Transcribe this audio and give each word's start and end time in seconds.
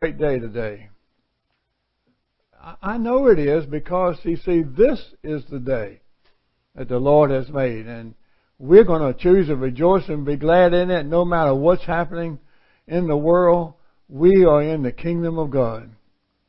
great 0.00 0.16
day 0.16 0.38
today. 0.38 0.88
I 2.80 2.98
know 2.98 3.26
it 3.26 3.40
is 3.40 3.66
because 3.66 4.16
you 4.22 4.36
see, 4.36 4.62
this 4.62 5.00
is 5.24 5.42
the 5.50 5.58
day 5.58 6.02
that 6.76 6.88
the 6.88 6.98
Lord 6.98 7.32
has 7.32 7.48
made, 7.48 7.86
and 7.86 8.14
we're 8.60 8.84
going 8.84 9.12
to 9.12 9.18
choose 9.18 9.48
to 9.48 9.56
rejoice 9.56 10.08
and 10.08 10.24
be 10.24 10.36
glad 10.36 10.72
in 10.72 10.92
it, 10.92 11.04
no 11.04 11.24
matter 11.24 11.52
what's 11.52 11.84
happening 11.84 12.38
in 12.86 13.08
the 13.08 13.16
world. 13.16 13.74
We 14.08 14.44
are 14.44 14.62
in 14.62 14.84
the 14.84 14.92
kingdom 14.92 15.36
of 15.36 15.50
God. 15.50 15.90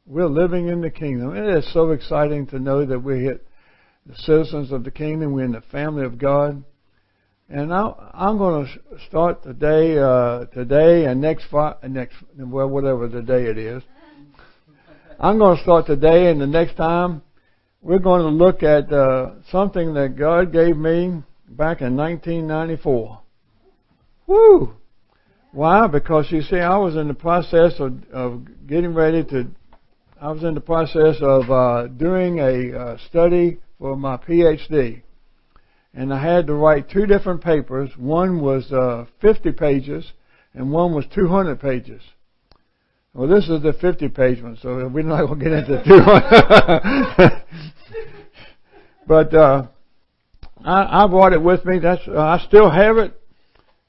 We're 0.06 0.28
living 0.28 0.68
in 0.68 0.82
the 0.82 0.92
kingdom. 0.92 1.36
It 1.36 1.58
is 1.58 1.74
so 1.74 1.90
exciting 1.90 2.46
to 2.48 2.60
know 2.60 2.86
that 2.86 3.00
we're 3.00 3.40
the 4.06 4.16
citizens 4.16 4.72
of 4.72 4.84
the 4.84 4.92
kingdom. 4.92 5.34
We're 5.34 5.46
in 5.46 5.54
the 5.54 5.62
family 5.72 6.06
of 6.06 6.20
God. 6.20 6.64
And 7.52 7.74
I'm 7.74 8.38
going 8.38 8.68
to 8.68 9.00
start 9.08 9.42
today, 9.42 9.98
uh, 9.98 10.46
today 10.54 11.06
and 11.06 11.20
next, 11.20 11.48
next, 11.88 12.16
well, 12.38 12.70
whatever 12.70 13.08
the 13.08 13.24
day 13.24 13.46
it 13.46 13.58
is. 13.58 13.82
I'm 15.20 15.40
going 15.40 15.58
to 15.58 15.64
start 15.64 15.88
today 15.88 16.30
and 16.30 16.40
the 16.40 16.46
next 16.46 16.76
time 16.76 17.24
we're 17.82 17.98
going 17.98 18.22
to 18.22 18.30
look 18.30 18.62
at 18.62 18.94
uh, 18.94 19.32
something 19.52 19.96
that 19.96 20.16
God 20.16 20.54
gave 20.54 20.78
me 20.78 21.24
back 21.50 21.82
in 21.82 21.98
1994. 21.98 23.20
Woo! 24.28 24.76
Why? 25.52 25.88
Because 25.88 26.28
you 26.30 26.44
see, 26.44 26.58
I 26.58 26.78
was 26.78 26.96
in 26.96 27.08
the 27.08 27.16
process 27.16 27.74
of, 27.80 27.98
of 28.14 28.68
getting 28.68 28.94
ready 28.94 29.24
to. 29.24 29.48
I 30.22 30.32
was 30.32 30.44
in 30.44 30.54
the 30.54 30.62
process 30.62 31.16
of 31.20 31.50
uh, 31.50 31.88
doing 31.88 32.38
a 32.38 32.78
uh, 32.78 32.98
study 33.10 33.58
for 33.80 33.96
my 33.96 34.18
PhD 34.18 35.02
and 36.00 36.14
I 36.14 36.22
had 36.24 36.48
to 36.48 36.54
write 36.54 36.90
two 36.90 37.06
different 37.06 37.44
papers. 37.44 37.90
One 37.98 38.40
was 38.40 38.72
uh, 38.72 39.04
50 39.20 39.52
pages, 39.52 40.14
and 40.54 40.72
one 40.72 40.96
was 40.96 41.04
200 41.14 41.60
pages. 41.60 42.02
Well, 43.14 43.28
this 43.28 43.50
is 43.50 43.62
the 43.62 43.74
50 43.74 44.08
page 44.08 44.42
one, 44.42 44.58
so 44.62 44.88
we're 44.88 45.04
not 45.04 45.26
going 45.26 45.40
to 45.40 45.44
get 45.44 45.52
into 45.52 45.84
200. 45.84 47.44
but 49.08 49.34
uh, 49.34 49.68
I, 50.64 51.04
I 51.04 51.08
brought 51.08 51.34
it 51.34 51.42
with 51.42 51.66
me. 51.66 51.80
That's 51.80 52.08
uh, 52.08 52.18
I 52.18 52.46
still 52.48 52.70
have 52.70 52.96
it. 52.96 53.22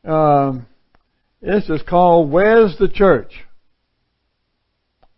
Um, 0.05 0.66
this 1.41 1.69
is 1.69 1.81
called 1.88 2.33
"Where's 2.33 2.77
the 2.77 2.88
Church?" 2.88 3.34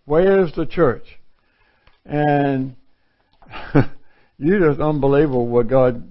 Where's 0.05 0.53
the 0.57 0.67
church? 0.67 1.07
And 2.05 2.77
you 4.37 4.59
just 4.59 4.81
unbelievable 4.81 5.47
what 5.47 5.69
God 5.69 6.07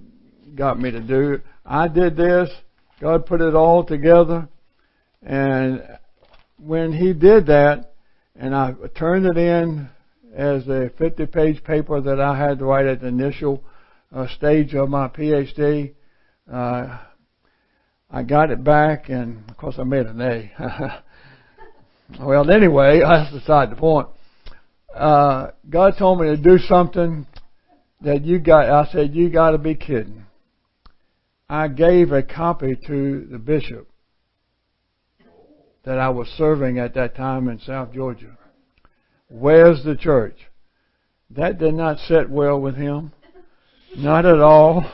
got 0.54 0.78
me 0.78 0.90
to 0.90 1.00
do. 1.00 1.40
I 1.64 1.88
did 1.88 2.16
this. 2.16 2.50
God 3.00 3.26
put 3.26 3.40
it 3.40 3.54
all 3.54 3.84
together. 3.84 4.48
And 5.22 5.82
when 6.58 6.92
He 6.92 7.12
did 7.12 7.46
that, 7.46 7.94
and 8.36 8.54
I 8.54 8.74
turned 8.96 9.26
it 9.26 9.36
in 9.36 9.88
as 10.34 10.66
a 10.68 10.90
50 10.98 11.26
page 11.26 11.62
paper 11.64 12.00
that 12.00 12.20
I 12.20 12.36
had 12.36 12.58
to 12.58 12.64
write 12.64 12.86
at 12.86 13.00
the 13.00 13.08
initial 13.08 13.62
uh, 14.14 14.26
stage 14.36 14.74
of 14.74 14.88
my 14.88 15.08
PhD, 15.08 15.92
uh, 16.50 16.98
I 18.10 18.22
got 18.22 18.50
it 18.50 18.62
back, 18.62 19.08
and 19.08 19.48
of 19.48 19.56
course 19.56 19.76
I 19.78 19.84
made 19.84 20.06
an 20.06 20.20
A. 20.20 21.02
well, 22.20 22.50
anyway, 22.50 23.00
that's 23.02 23.32
beside 23.32 23.70
the 23.70 23.76
point. 23.76 24.08
Uh, 24.94 25.48
God 25.68 25.94
told 25.98 26.20
me 26.20 26.26
to 26.26 26.36
do 26.36 26.58
something 26.58 27.26
that 28.02 28.24
you 28.24 28.38
got. 28.38 28.68
I 28.68 28.90
said, 28.92 29.14
"You 29.14 29.30
got 29.30 29.52
to 29.52 29.58
be 29.58 29.74
kidding." 29.74 30.26
I 31.52 31.68
gave 31.68 32.12
a 32.12 32.22
copy 32.22 32.76
to 32.86 33.26
the 33.30 33.38
bishop 33.38 33.86
that 35.84 35.98
I 35.98 36.08
was 36.08 36.26
serving 36.28 36.78
at 36.78 36.94
that 36.94 37.14
time 37.14 37.46
in 37.50 37.60
South 37.60 37.92
Georgia. 37.92 38.38
Where's 39.28 39.84
the 39.84 39.94
church? 39.94 40.38
That 41.28 41.58
did 41.58 41.74
not 41.74 41.98
sit 41.98 42.30
well 42.30 42.58
with 42.58 42.76
him. 42.76 43.12
Not 43.94 44.24
at 44.24 44.40
all. 44.40 44.90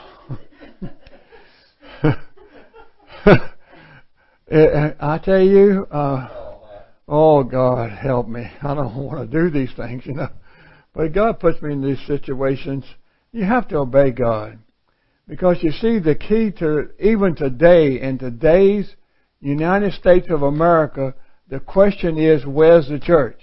I 4.50 5.20
tell 5.24 5.40
you, 5.40 5.86
uh, 5.92 6.28
oh 7.06 7.44
God, 7.44 7.92
help 7.92 8.26
me. 8.26 8.50
I 8.62 8.74
don't 8.74 8.96
want 9.06 9.30
to 9.30 9.42
do 9.42 9.48
these 9.48 9.72
things, 9.76 10.04
you 10.04 10.14
know. 10.14 10.30
But 10.92 11.12
God 11.12 11.38
puts 11.38 11.62
me 11.62 11.72
in 11.72 11.82
these 11.82 12.04
situations. 12.08 12.84
You 13.30 13.44
have 13.44 13.68
to 13.68 13.76
obey 13.76 14.10
God. 14.10 14.58
Because 15.28 15.58
you 15.62 15.72
see, 15.72 15.98
the 15.98 16.14
key 16.14 16.50
to 16.58 16.88
even 16.98 17.34
today, 17.34 18.00
in 18.00 18.18
today's 18.18 18.90
United 19.40 19.92
States 19.92 20.26
of 20.30 20.42
America, 20.42 21.14
the 21.48 21.60
question 21.60 22.18
is, 22.18 22.46
where's 22.46 22.88
the 22.88 22.98
church? 22.98 23.38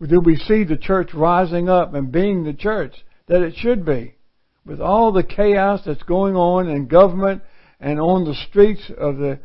Do 0.00 0.20
we 0.20 0.36
see 0.36 0.64
the 0.64 0.78
church 0.78 1.10
rising 1.14 1.68
up 1.68 1.94
and 1.94 2.10
being 2.10 2.42
the 2.42 2.54
church 2.54 2.94
that 3.28 3.42
it 3.42 3.54
should 3.56 3.84
be? 3.84 4.16
With 4.64 4.80
all 4.80 5.12
the 5.12 5.22
chaos 5.22 5.82
that's 5.84 6.02
going 6.04 6.36
on 6.36 6.68
in 6.68 6.88
government 6.88 7.42
and 7.78 8.00
on 8.00 8.24
the 8.24 8.34
streets 8.48 8.90
of 8.96 9.18
the 9.18 9.38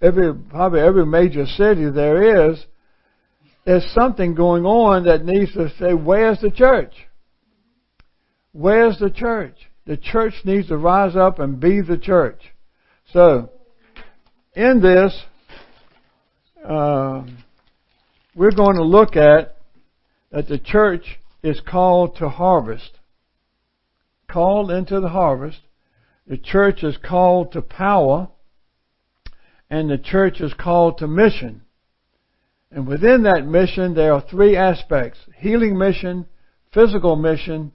every 0.00 0.34
probably 0.34 0.80
every 0.80 1.06
major 1.06 1.46
city 1.46 1.88
there 1.88 2.50
is, 2.50 2.64
there's 3.64 3.86
something 3.94 4.34
going 4.34 4.66
on 4.66 5.04
that 5.04 5.24
needs 5.24 5.52
to 5.54 5.70
say, 5.78 5.94
where's 5.94 6.40
the 6.40 6.50
church? 6.50 6.92
Where's 8.52 8.98
the 8.98 9.10
church? 9.10 9.56
The 9.86 9.96
church 9.96 10.34
needs 10.44 10.68
to 10.68 10.76
rise 10.76 11.16
up 11.16 11.38
and 11.38 11.58
be 11.58 11.80
the 11.80 11.98
church. 11.98 12.40
So, 13.12 13.50
in 14.54 14.80
this, 14.80 15.22
uh, 16.64 17.24
we're 18.34 18.52
going 18.52 18.76
to 18.76 18.84
look 18.84 19.16
at 19.16 19.56
that 20.30 20.48
the 20.48 20.58
church 20.58 21.18
is 21.42 21.60
called 21.66 22.16
to 22.16 22.28
harvest. 22.28 22.98
Called 24.30 24.70
into 24.70 25.00
the 25.00 25.08
harvest. 25.08 25.60
The 26.26 26.38
church 26.38 26.82
is 26.82 26.96
called 26.96 27.52
to 27.52 27.62
power. 27.62 28.28
And 29.68 29.90
the 29.90 29.98
church 29.98 30.40
is 30.40 30.52
called 30.54 30.98
to 30.98 31.08
mission. 31.08 31.62
And 32.70 32.86
within 32.86 33.24
that 33.24 33.46
mission, 33.46 33.94
there 33.94 34.12
are 34.12 34.22
three 34.22 34.56
aspects 34.56 35.18
healing 35.38 35.76
mission, 35.76 36.26
physical 36.72 37.16
mission, 37.16 37.72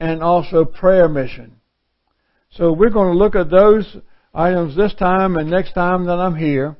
and 0.00 0.22
also 0.22 0.64
prayer 0.64 1.08
mission. 1.08 1.56
So 2.50 2.72
we're 2.72 2.90
going 2.90 3.12
to 3.12 3.18
look 3.18 3.34
at 3.34 3.50
those 3.50 3.96
items 4.32 4.76
this 4.76 4.94
time 4.94 5.36
and 5.36 5.50
next 5.50 5.72
time 5.72 6.06
that 6.06 6.18
I'm 6.18 6.36
here. 6.36 6.76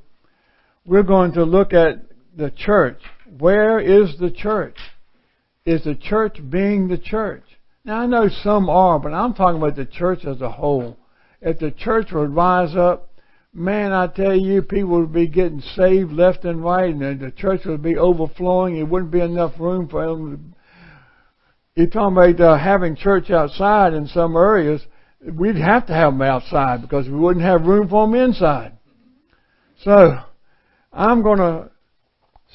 We're 0.87 1.03
going 1.03 1.33
to 1.33 1.45
look 1.45 1.73
at 1.73 2.03
the 2.37 2.51
church. 2.51 3.01
Where 3.39 3.81
is 3.81 4.17
the 4.19 4.31
church? 4.31 4.77
Is 5.65 5.85
the 5.85 5.95
church 5.95 6.39
being 6.51 6.89
the 6.89 6.99
church? 6.99 7.45
Now 7.85 8.01
I 8.01 8.07
know 8.07 8.29
some 8.43 8.69
are, 8.69 8.99
but 8.99 9.15
I'm 9.15 9.35
talking 9.35 9.59
about 9.59 9.77
the 9.77 9.87
church 9.87 10.25
as 10.25 10.41
a 10.41 10.51
whole. 10.51 10.99
If 11.41 11.59
the 11.59 11.71
church 11.71 12.09
would 12.13 12.35
rise 12.35 12.77
up, 12.77 13.11
man, 13.53 13.93
I 13.93 14.09
tell 14.09 14.35
you, 14.35 14.63
people 14.63 15.01
would 15.01 15.13
be 15.13 15.27
getting 15.27 15.61
saved 15.61 16.13
left 16.13 16.45
and 16.45 16.63
right, 16.63 16.95
and 16.95 17.21
the 17.21 17.31
church 17.31 17.63
would 17.65 17.83
be 17.83 17.97
overflowing. 17.97 18.77
It 18.77 18.89
wouldn't 18.89 19.11
be 19.11 19.21
enough 19.21 19.53
room 19.59 19.89
for 19.89 20.07
them 20.07 20.54
you're 21.77 21.89
talking 21.89 22.17
about 22.17 22.41
uh, 22.41 22.59
having 22.59 22.95
church 22.95 23.31
outside 23.31 23.95
in 23.95 24.07
some 24.07 24.37
areas. 24.37 24.81
We'd 25.21 25.57
have 25.57 25.87
to 25.87 25.93
have 25.93 26.13
them 26.13 26.23
outside 26.23 26.83
because 26.83 27.09
we 27.09 27.17
wouldn't 27.17 27.45
have 27.45 27.63
room 27.63 27.89
for 27.89 28.07
them 28.07 28.15
inside. 28.15 28.79
So, 29.83 30.19
I'm 30.93 31.23
going 31.23 31.39
to 31.39 31.71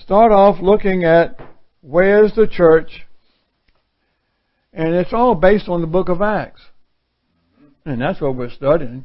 start 0.02 0.31
off 0.31 0.62
looking 0.62 1.03
at 1.03 1.38
where's 1.81 2.34
the 2.35 2.47
church, 2.47 3.06
and 4.72 4.94
it's 4.94 5.13
all 5.13 5.36
based 5.36 5.68
on 5.68 5.81
the 5.81 5.88
book 5.88 6.07
of 6.07 6.22
Acts. 6.22 6.62
And 7.86 8.01
that's 8.01 8.22
what 8.22 8.36
we're 8.36 8.51
studying. 8.51 9.03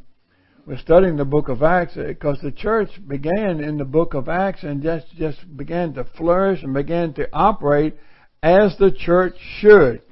We're 0.67 0.79
studying 0.79 1.17
the 1.17 1.25
book 1.25 1.49
of 1.49 1.63
Acts 1.63 1.95
because 1.95 2.39
the 2.43 2.53
church 2.53 2.91
began 3.07 3.61
in 3.61 3.79
the 3.79 3.85
book 3.85 4.15
of 4.15 4.29
Acts 4.29 4.63
and 4.63 4.83
just, 4.83 5.07
just 5.17 5.57
began 5.57 5.95
to 5.95 6.05
flourish 6.05 6.63
and 6.63 6.73
began 6.73 7.13
to 7.15 7.29
operate 7.33 7.97
as 8.45 8.77
the 8.77 8.93
church 8.93 9.37
should. 9.59 10.03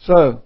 So, 0.00 0.42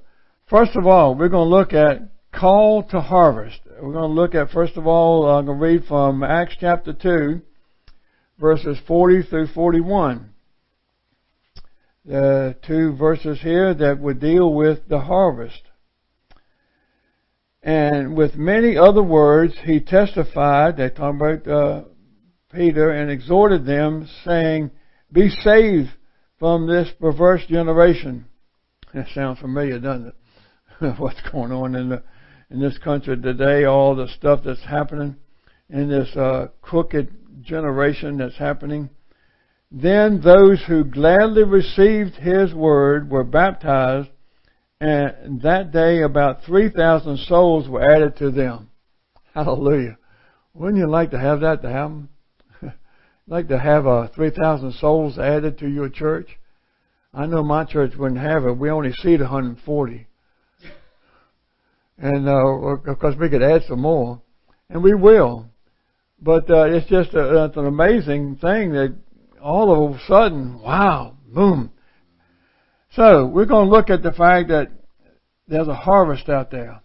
first 0.50 0.76
of 0.76 0.86
all, 0.86 1.14
we're 1.14 1.30
going 1.30 1.48
to 1.48 1.56
look 1.56 1.72
at 1.72 2.10
call 2.30 2.82
to 2.90 3.00
harvest. 3.00 3.58
We're 3.80 3.94
going 3.94 4.14
to 4.14 4.20
look 4.20 4.34
at, 4.34 4.50
first 4.50 4.76
of 4.76 4.86
all, 4.86 5.26
I'm 5.26 5.46
going 5.46 5.58
to 5.58 5.64
read 5.64 5.84
from 5.86 6.22
Acts 6.22 6.56
chapter 6.60 6.92
2, 6.92 7.40
verses 8.38 8.76
40 8.86 9.22
through 9.22 9.46
41. 9.46 10.28
The 12.04 12.56
two 12.66 12.94
verses 12.96 13.40
here 13.40 13.72
that 13.72 13.98
would 13.98 14.20
deal 14.20 14.52
with 14.52 14.86
the 14.86 15.00
harvest. 15.00 15.62
And 17.62 18.14
with 18.14 18.34
many 18.34 18.76
other 18.76 19.02
words, 19.02 19.54
he 19.64 19.80
testified, 19.80 20.76
they 20.76 20.90
talk 20.90 21.14
about 21.14 21.48
uh, 21.48 21.84
Peter, 22.52 22.90
and 22.90 23.10
exhorted 23.10 23.64
them, 23.64 24.06
saying, 24.22 24.70
Be 25.10 25.30
saved 25.30 25.88
from 26.40 26.66
this 26.66 26.88
perverse 26.98 27.46
generation. 27.46 28.24
That 28.92 29.06
sounds 29.14 29.38
familiar, 29.38 29.78
doesn't 29.78 30.08
it? 30.08 30.94
What's 30.98 31.20
going 31.30 31.52
on 31.52 31.76
in 31.76 31.90
the 31.90 32.02
in 32.50 32.58
this 32.58 32.78
country 32.78 33.16
today, 33.16 33.64
all 33.64 33.94
the 33.94 34.08
stuff 34.08 34.40
that's 34.44 34.64
happening 34.64 35.14
in 35.68 35.88
this 35.88 36.08
uh, 36.16 36.48
crooked 36.60 37.44
generation 37.44 38.18
that's 38.18 38.36
happening. 38.36 38.90
Then 39.70 40.20
those 40.20 40.60
who 40.66 40.82
gladly 40.82 41.44
received 41.44 42.14
his 42.16 42.52
word 42.52 43.08
were 43.08 43.22
baptized, 43.22 44.08
and 44.80 45.40
that 45.42 45.70
day 45.70 46.02
about 46.02 46.42
3,000 46.42 47.18
souls 47.18 47.68
were 47.68 47.88
added 47.88 48.16
to 48.16 48.32
them. 48.32 48.70
Hallelujah. 49.32 49.96
Wouldn't 50.54 50.78
you 50.78 50.90
like 50.90 51.12
to 51.12 51.20
have 51.20 51.40
that 51.42 51.62
to 51.62 51.70
happen? 51.70 52.08
Like 53.30 53.48
to 53.48 53.58
have 53.58 53.86
uh, 53.86 54.08
3,000 54.08 54.72
souls 54.72 55.18
added 55.18 55.58
to 55.58 55.68
your 55.68 55.88
church? 55.88 56.28
I 57.14 57.26
know 57.26 57.42
my 57.44 57.64
church 57.64 57.92
wouldn't 57.96 58.20
have 58.20 58.44
it. 58.44 58.58
We 58.58 58.70
only 58.70 58.92
seat 58.92 59.20
140. 59.20 60.06
And, 61.98 62.28
uh, 62.28 62.32
of 62.32 62.98
course 62.98 63.14
we 63.18 63.30
could 63.30 63.42
add 63.42 63.62
some 63.68 63.80
more. 63.80 64.20
And 64.68 64.82
we 64.82 64.94
will. 64.94 65.46
But, 66.20 66.50
uh, 66.50 66.64
it's 66.64 66.88
just 66.88 67.14
a, 67.14 67.44
it's 67.44 67.56
an 67.56 67.66
amazing 67.66 68.36
thing 68.36 68.72
that 68.72 68.96
all 69.40 69.86
of 69.86 69.94
a 69.94 70.00
sudden, 70.06 70.60
wow, 70.60 71.16
boom. 71.26 71.70
So, 72.92 73.26
we're 73.26 73.46
going 73.46 73.66
to 73.66 73.70
look 73.70 73.90
at 73.90 74.02
the 74.02 74.12
fact 74.12 74.48
that 74.48 74.70
there's 75.46 75.68
a 75.68 75.74
harvest 75.74 76.28
out 76.28 76.50
there. 76.50 76.80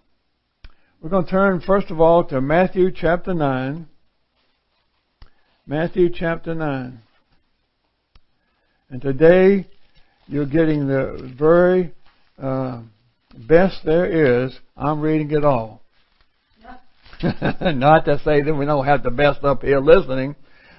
We're 1.02 1.10
going 1.10 1.26
to 1.26 1.32
turn 1.32 1.62
first 1.62 1.90
of 1.90 2.00
all 2.00 2.24
to 2.26 2.40
Matthew 2.40 2.92
chapter 2.92 3.34
9. 3.34 3.88
Matthew 5.68 6.10
chapter 6.14 6.54
9. 6.54 7.00
And 8.92 9.02
today 9.02 9.68
you're 10.28 10.46
getting 10.46 10.88
the 10.88 11.34
very 11.36 11.92
uh, 12.40 12.82
best 13.36 13.80
there 13.84 14.44
is. 14.46 14.56
I'm 14.78 15.02
reading 15.02 15.32
it 15.32 15.44
all. 15.44 15.82
Not 17.24 18.06
to 18.06 18.20
say 18.24 18.44
that 18.44 18.54
we 18.54 18.68
don't 18.68 18.86
have 18.86 19.02
the 19.02 19.10
best 19.10 19.44
up 19.44 19.64
here 19.64 19.80
listening. 19.80 20.36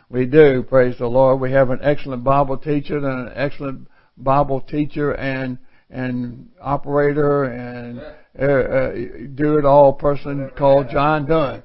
We 0.08 0.24
do, 0.24 0.62
praise 0.62 0.96
the 0.98 1.08
Lord. 1.08 1.40
We 1.40 1.50
have 1.50 1.70
an 1.70 1.80
excellent 1.82 2.22
Bible 2.22 2.56
teacher 2.56 2.98
and 2.98 3.06
an 3.06 3.32
excellent 3.34 3.88
Bible 4.16 4.60
teacher 4.60 5.12
and 5.14 5.58
and 5.90 6.50
operator 6.60 7.44
and 7.44 8.00
uh, 8.38 8.44
uh, 8.44 8.92
do 9.34 9.58
it 9.58 9.64
all 9.64 9.92
person 9.94 10.48
called 10.56 10.90
John 10.90 11.26
Dunn. 11.26 11.64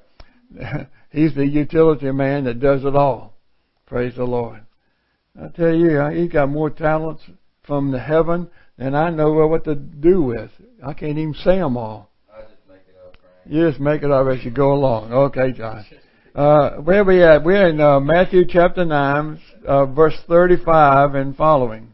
He's 1.11 1.35
the 1.35 1.45
utility 1.45 2.11
man 2.11 2.45
that 2.45 2.59
does 2.59 2.85
it 2.85 2.95
all. 2.95 3.37
Praise 3.85 4.15
the 4.15 4.23
Lord. 4.23 4.61
I 5.39 5.47
tell 5.49 5.73
you, 5.73 6.01
he's 6.09 6.31
got 6.31 6.49
more 6.49 6.69
talents 6.69 7.23
from 7.63 7.91
the 7.91 7.99
heaven 7.99 8.49
than 8.77 8.95
I 8.95 9.09
know 9.09 9.31
what 9.47 9.65
to 9.65 9.75
do 9.75 10.21
with. 10.21 10.49
I 10.83 10.93
can't 10.93 11.17
even 11.17 11.33
say 11.33 11.57
them 11.57 11.77
all. 11.77 12.09
I 12.33 12.41
just 12.41 12.53
make 12.67 12.79
it 12.87 12.95
up. 13.05 13.17
You 13.45 13.69
just 13.69 13.79
make 13.79 14.03
it 14.03 14.11
up 14.11 14.27
as 14.27 14.43
you 14.43 14.51
go 14.51 14.73
along. 14.73 15.11
Okay, 15.11 15.51
John. 15.51 15.85
Uh, 16.33 16.77
where 16.77 17.03
we 17.03 17.21
at? 17.21 17.43
We're 17.43 17.67
in 17.67 17.81
uh, 17.81 17.99
Matthew 17.99 18.45
chapter 18.47 18.85
9, 18.85 19.39
uh, 19.67 19.85
verse 19.87 20.15
35 20.27 21.15
and 21.15 21.35
following. 21.35 21.90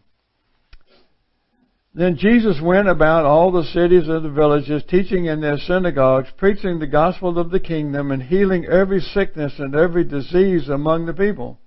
Then 1.97 2.15
Jesus 2.15 2.61
went 2.61 2.87
about 2.87 3.25
all 3.25 3.51
the 3.51 3.63
cities 3.63 4.07
and 4.07 4.23
the 4.23 4.29
villages, 4.29 4.83
teaching 4.87 5.25
in 5.25 5.41
their 5.41 5.57
synagogues, 5.57 6.29
preaching 6.37 6.77
the 6.77 6.85
gospel 6.85 7.39
of 7.39 7.49
the 7.49 7.59
kingdom, 7.59 8.11
and 8.11 8.21
healing 8.21 8.67
every 8.67 9.01
sickness 9.01 9.53
and 9.57 9.73
every 9.73 10.03
disease 10.03 10.69
among 10.69 11.07
the 11.07 11.13
people. 11.13 11.59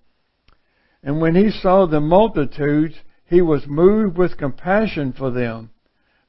And 1.03 1.21
when 1.21 1.35
he 1.35 1.50
saw 1.50 1.85
the 1.85 1.99
multitudes, 1.99 2.94
he 3.25 3.43
was 3.43 3.67
moved 3.67 4.17
with 4.17 4.38
compassion 4.38 5.12
for 5.12 5.32
them, 5.32 5.71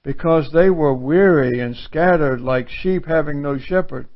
because 0.01 0.51
they 0.51 0.71
were 0.71 0.95
weary 0.95 1.59
and 1.59 1.75
scattered 1.75 2.42
like 2.42 2.69
sheep 2.69 3.06
having 3.06 3.39
no 3.39 3.59
shepherd. 3.59 4.07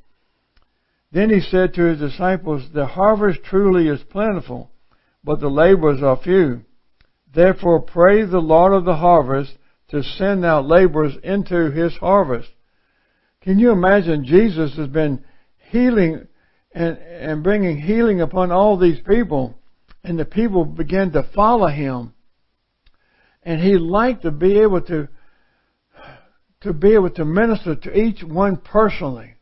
Then 1.12 1.30
he 1.30 1.40
said 1.40 1.76
to 1.76 1.84
his 1.84 2.00
disciples, 2.00 2.70
The 2.74 2.88
harvest 2.88 3.44
truly 3.44 3.88
is 3.88 4.02
plentiful, 4.02 4.72
but 5.24 5.40
the 5.40 5.50
laborers 5.50 6.02
are 6.02 6.18
few. 6.18 6.64
Therefore 7.32 7.82
pray 7.82 8.26
the 8.26 8.40
Lord 8.40 8.74
of 8.74 8.86
the 8.86 8.96
harvest 8.96 9.60
to 9.90 10.04
send 10.04 10.44
out 10.46 10.66
laborers 10.66 11.14
into 11.24 11.72
his 11.72 11.94
harvest. 11.98 12.50
Can 13.42 13.60
you 13.60 13.72
imagine 13.72 14.26
Jesus 14.26 14.76
has 14.78 14.88
been 14.88 15.24
healing 15.70 16.28
and, 16.74 16.98
and 16.98 17.44
bringing 17.44 17.80
healing 17.80 18.22
upon 18.22 18.52
all 18.52 18.78
these 18.78 19.00
people 19.08 19.56
and 20.06 20.20
the 20.20 20.26
people 20.26 20.66
began 20.66 21.12
to 21.12 21.28
follow 21.34 21.68
him. 21.68 22.14
And 23.44 23.60
he 23.60 23.78
liked 23.78 24.22
to 24.22 24.32
be 24.32 24.60
able 24.60 24.82
to, 24.82 25.08
to 26.62 26.74
be 26.74 26.94
able 26.94 27.10
to 27.12 27.26
minister 27.26 27.76
to 27.76 27.98
each 27.98 28.24
one 28.24 28.58
personally. 28.58 29.34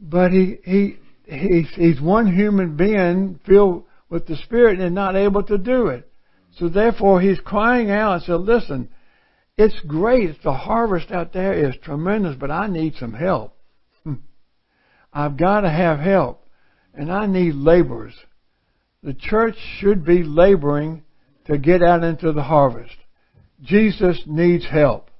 But 0.00 0.32
he, 0.32 0.56
he, 0.64 0.96
he's, 1.26 1.68
he's 1.74 2.00
one 2.00 2.34
human 2.34 2.76
being 2.76 3.38
filled 3.46 3.84
with 4.08 4.26
the 4.26 4.36
Spirit 4.36 4.80
and 4.80 4.94
not 4.94 5.16
able 5.16 5.42
to 5.44 5.58
do 5.58 5.88
it. 5.88 6.10
So 6.58 6.68
therefore, 6.68 7.20
he's 7.20 7.40
crying 7.40 7.90
out 7.90 8.14
and 8.14 8.22
said, 8.22 8.40
listen, 8.40 8.88
it's 9.58 9.78
great. 9.86 10.42
The 10.42 10.52
harvest 10.52 11.10
out 11.10 11.32
there 11.32 11.52
is 11.52 11.74
tremendous, 11.82 12.36
but 12.38 12.50
I 12.50 12.66
need 12.66 12.94
some 12.98 13.12
help. 13.12 13.56
I've 15.12 15.36
got 15.36 15.60
to 15.62 15.70
have 15.70 15.98
help. 15.98 16.46
And 16.94 17.12
I 17.12 17.26
need 17.26 17.54
laborers. 17.54 18.14
The 19.02 19.14
church 19.14 19.54
should 19.78 20.04
be 20.04 20.22
laboring 20.22 21.02
to 21.46 21.58
get 21.58 21.82
out 21.82 22.02
into 22.02 22.32
the 22.32 22.42
harvest. 22.42 22.96
Jesus 23.62 24.22
needs 24.26 24.66
help. 24.66 25.10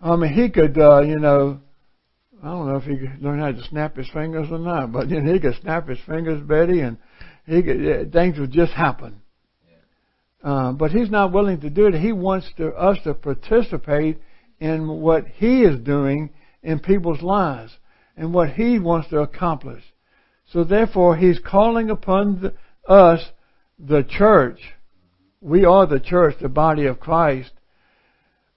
I 0.00 0.16
mean, 0.16 0.32
he 0.32 0.50
could, 0.50 0.78
uh, 0.78 1.00
you 1.00 1.18
know, 1.18 1.60
I 2.42 2.48
don't 2.48 2.68
know 2.68 2.76
if 2.76 2.84
he 2.84 2.96
could 2.96 3.22
learn 3.22 3.40
how 3.40 3.52
to 3.52 3.64
snap 3.68 3.96
his 3.96 4.08
fingers 4.10 4.48
or 4.50 4.58
not, 4.58 4.92
but 4.92 5.08
you 5.08 5.20
know, 5.20 5.32
he 5.32 5.40
could 5.40 5.56
snap 5.62 5.88
his 5.88 5.98
fingers, 6.06 6.40
Betty, 6.46 6.80
and 6.80 6.98
he 7.46 7.62
could, 7.62 8.12
things 8.12 8.38
would 8.38 8.52
just 8.52 8.72
happen. 8.72 9.22
Uh, 10.46 10.70
but 10.70 10.92
he's 10.92 11.10
not 11.10 11.32
willing 11.32 11.60
to 11.60 11.68
do 11.68 11.88
it. 11.88 11.94
He 11.94 12.12
wants 12.12 12.48
to, 12.56 12.68
us 12.68 12.98
to 13.02 13.14
participate 13.14 14.20
in 14.60 14.86
what 14.86 15.26
he 15.26 15.62
is 15.62 15.80
doing 15.80 16.30
in 16.62 16.78
people's 16.78 17.20
lives 17.20 17.76
and 18.16 18.32
what 18.32 18.50
he 18.50 18.78
wants 18.78 19.08
to 19.08 19.18
accomplish. 19.18 19.82
So 20.52 20.62
therefore, 20.62 21.16
he's 21.16 21.40
calling 21.40 21.90
upon 21.90 22.42
the, 22.42 22.54
us, 22.88 23.28
the 23.76 24.04
church. 24.08 24.60
We 25.40 25.64
are 25.64 25.84
the 25.84 25.98
church, 25.98 26.36
the 26.40 26.48
body 26.48 26.86
of 26.86 27.00
Christ. 27.00 27.50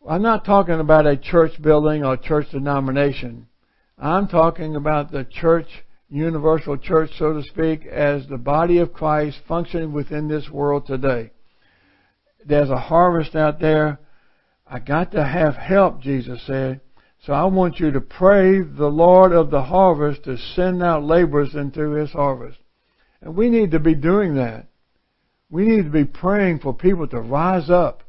I'm 0.07 0.21
not 0.21 0.45
talking 0.45 0.80
about 0.80 1.07
a 1.07 1.18
church 1.18 1.59
building 1.59 2.06
or 2.06 2.18
church 2.18 2.51
denomination. 2.51 3.47
I'm 3.97 4.27
talking 4.27 4.75
about 4.75 5.12
the 5.12 5.24
church, 5.24 5.68
universal 6.07 6.77
church, 6.77 7.09
so 7.18 7.33
to 7.33 7.41
speak, 7.41 7.88
as 7.88 8.27
the 8.27 8.38
body 8.38 8.77
of 8.77 8.94
Christ 8.94 9.39
functioning 9.47 9.91
within 9.91 10.27
this 10.27 10.51
world 10.51 10.86
today 10.86 11.31
there's 12.46 12.69
a 12.69 12.77
harvest 12.77 13.36
out 13.36 13.60
there. 13.60 14.00
I 14.65 14.79
got 14.79 15.12
to 15.12 15.24
have 15.24 15.55
help, 15.55 16.01
Jesus 16.01 16.41
said. 16.46 16.81
So 17.25 17.34
I 17.34 17.46
want 17.46 17.79
you 17.79 17.91
to 17.91 18.01
pray 18.01 18.62
the 18.62 18.88
Lord 18.88 19.34
of 19.34 19.51
the 19.51 19.63
harvest 19.63 20.24
to 20.24 20.38
send 20.38 20.81
out 20.81 21.03
laborers 21.03 21.53
into 21.53 21.91
his 21.91 22.12
harvest. 22.12 22.60
And 23.22 23.36
we 23.36 23.50
need 23.50 23.72
to 23.72 23.79
be 23.79 23.96
doing 23.96 24.36
that. 24.36 24.67
We 25.50 25.65
need 25.65 25.84
to 25.84 25.89
be 25.89 26.05
praying 26.05 26.60
for 26.60 26.74
people 26.74 27.08
to 27.08 27.19
rise 27.19 27.69
up 27.69 28.03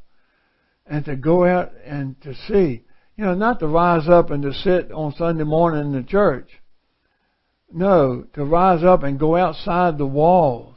and 0.87 1.05
to 1.07 1.17
go 1.17 1.45
out 1.45 1.73
and 1.85 2.21
to 2.23 2.35
see. 2.35 2.85
You 3.17 3.25
know, 3.25 3.35
not 3.35 3.59
to 3.61 3.67
rise 3.67 4.09
up 4.09 4.31
and 4.31 4.43
to 4.43 4.53
sit 4.53 4.93
on 4.93 5.15
Sunday 5.15 5.45
morning 5.45 5.87
in 5.87 5.93
the 5.93 6.03
church. 6.03 6.51
No, 7.73 8.25
to 8.35 8.45
rise 8.45 8.85
up 8.85 9.03
and 9.03 9.19
go 9.19 9.37
outside 9.37 9.99
the 9.99 10.07
walls 10.07 10.77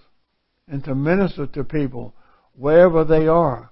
and 0.67 0.83
to 0.85 0.95
minister 0.95 1.45
to 1.47 1.63
people 1.63 2.15
wherever 2.55 3.03
they 3.03 3.27
are. 3.27 3.71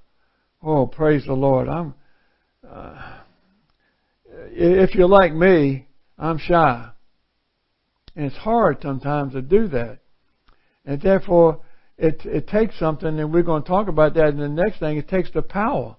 Oh, 0.63 0.87
praise 0.87 1.25
the 1.25 1.33
Lord. 1.33 1.67
I'm, 1.67 1.95
uh, 2.69 3.19
if 4.51 4.95
you're 4.95 5.07
like 5.07 5.33
me, 5.33 5.87
I'm 6.17 6.37
shy. 6.37 6.89
And 8.15 8.25
it's 8.25 8.37
hard 8.37 8.77
sometimes 8.81 9.33
to 9.33 9.41
do 9.41 9.67
that. 9.69 9.99
And 10.85 11.01
therefore, 11.01 11.61
it, 11.97 12.25
it 12.25 12.47
takes 12.47 12.77
something, 12.79 13.19
and 13.19 13.33
we're 13.33 13.43
going 13.43 13.63
to 13.63 13.67
talk 13.67 13.87
about 13.87 14.15
that 14.15 14.29
in 14.29 14.37
the 14.37 14.49
next 14.49 14.79
thing. 14.79 14.97
It 14.97 15.07
takes 15.07 15.31
the 15.31 15.41
power. 15.41 15.97